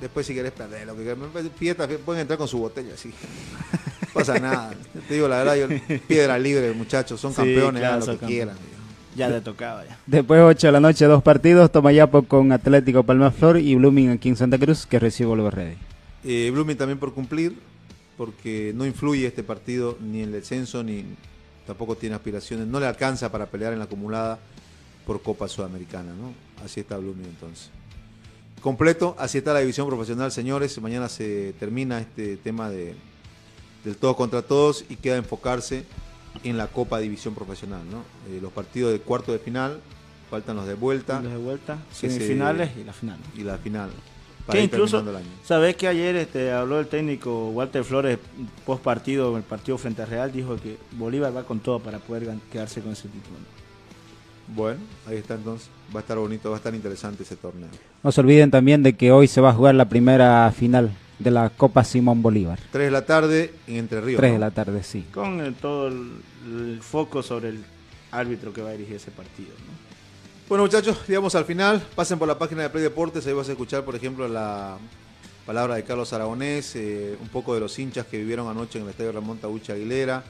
[0.00, 1.18] después si querés perder, lo que querés,
[1.58, 3.10] fiesta, fiesta, pueden entrar con su botella, así.
[4.14, 4.72] No pasa nada.
[5.08, 8.18] Te digo la verdad, yo, piedra libre, muchachos, son Sí, campeones, claro, hagan lo son
[8.18, 8.56] que quieran.
[9.16, 9.98] Ya le tocaba, ya.
[10.06, 14.28] Después 8 de la noche, dos partidos, Tomayapo con Atlético Palma Flor y Blooming aquí
[14.28, 15.76] en Santa Cruz que recibe Oliver Ready.
[16.24, 17.56] Eh, Blooming también por cumplir,
[18.16, 21.04] porque no influye este partido ni en el descenso, ni
[21.66, 24.38] tampoco tiene aspiraciones, no le alcanza para pelear en la acumulada
[25.06, 26.32] por Copa Sudamericana, ¿no?
[26.64, 27.70] Así está Blooming entonces.
[28.60, 30.80] Completo, así está la división profesional, señores.
[30.80, 32.94] Mañana se termina este tema de,
[33.84, 35.84] del todos contra todos y queda enfocarse
[36.42, 37.98] en la Copa División Profesional, ¿no?
[38.32, 39.80] Eh, los partidos de cuarto de final,
[40.30, 41.20] faltan los de vuelta.
[41.20, 43.18] Los de vuelta, que se- semifinales y la final.
[43.36, 43.90] Y la final.
[43.90, 45.36] Que para ir incluso, terminando el año.
[45.44, 48.18] ¿sabés que ayer este, habló el técnico Walter Flores
[48.66, 50.32] post partido, en el partido frente a Real?
[50.32, 53.36] Dijo que Bolívar va con todo para poder quedarse con ese título.
[54.54, 55.68] Bueno, ahí está entonces.
[55.94, 57.68] Va a estar bonito, va a estar interesante ese torneo.
[58.02, 61.30] No se olviden también de que hoy se va a jugar la primera final de
[61.30, 62.58] la Copa Simón Bolívar.
[62.72, 64.18] 3 de la tarde en Entre Ríos.
[64.18, 64.34] 3 ¿no?
[64.34, 65.04] de la tarde, sí.
[65.12, 66.12] Con el- todo el,
[66.46, 67.64] el foco sobre el
[68.10, 69.50] árbitro que va a dirigir ese partido.
[69.50, 69.74] ¿no?
[70.48, 71.82] Bueno, muchachos, llegamos al final.
[71.94, 73.26] Pasen por la página de Play Deportes.
[73.26, 74.76] Ahí vas a escuchar, por ejemplo, la
[75.46, 78.90] palabra de Carlos Aragonés, eh, un poco de los hinchas que vivieron anoche en el
[78.90, 80.22] estadio Ramón Tabucha Aguilera.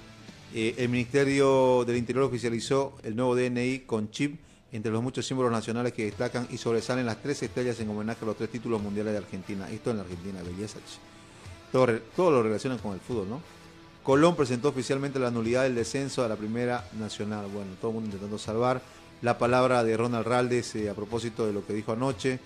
[0.55, 4.37] Eh, el Ministerio del Interior oficializó el nuevo DNI con chip
[4.75, 8.27] entre los muchos símbolos nacionales que destacan y sobresalen las tres estrellas en homenaje a
[8.27, 9.71] los tres títulos mundiales de Argentina.
[9.71, 10.81] Esto en la Argentina, belleza.
[11.71, 13.41] Todo, todo lo relacionan con el fútbol, ¿no?
[14.03, 17.47] Colón presentó oficialmente la nulidad del descenso a la Primera Nacional.
[17.47, 18.83] Bueno, todo el mundo intentando salvar.
[19.23, 22.41] La palabra de Ronald Raldes eh, a propósito de lo que dijo anoche.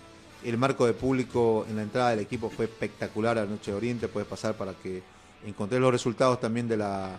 [0.45, 3.77] El marco de público en la entrada del equipo fue espectacular a la Noche de
[3.79, 4.07] Oriente.
[4.07, 5.03] Puedes pasar para que
[5.47, 7.17] encontré los resultados también de la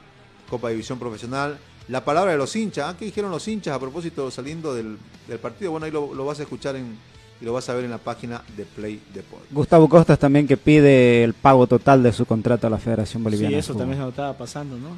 [0.47, 1.57] Copa División Profesional.
[1.89, 2.93] La palabra de los hinchas.
[2.93, 2.95] ¿ah?
[2.97, 5.71] ¿Qué dijeron los hinchas a propósito saliendo del, del partido?
[5.71, 6.97] Bueno, ahí lo, lo vas a escuchar en,
[7.41, 9.43] y lo vas a ver en la página de Play Deport.
[9.51, 13.53] Gustavo Costas también que pide el pago total de su contrato a la Federación Boliviana.
[13.53, 14.89] Sí, eso también se lo estaba pasando, ¿no?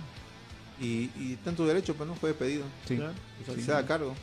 [0.81, 2.63] Y, y tu derecho, pero no fue pedido.
[2.87, 2.97] Sí.
[2.97, 3.13] Claro,
[3.55, 4.15] Si se haga cargo.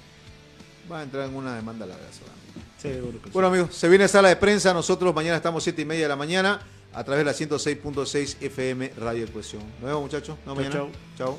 [0.91, 2.07] Va a entrar en una demanda larga.
[2.11, 2.61] seguramente.
[2.79, 3.31] Seguro que sí.
[3.33, 4.75] Bueno amigos, se viene sala de prensa.
[4.75, 6.61] Nosotros mañana estamos 7 y media de la mañana
[6.93, 9.62] a través de la 106.6 FM Radio Cohesión.
[9.81, 10.37] Nos vemos muchachos.
[10.45, 10.99] Nos vemos Chau, mañana.
[11.16, 11.39] Chao.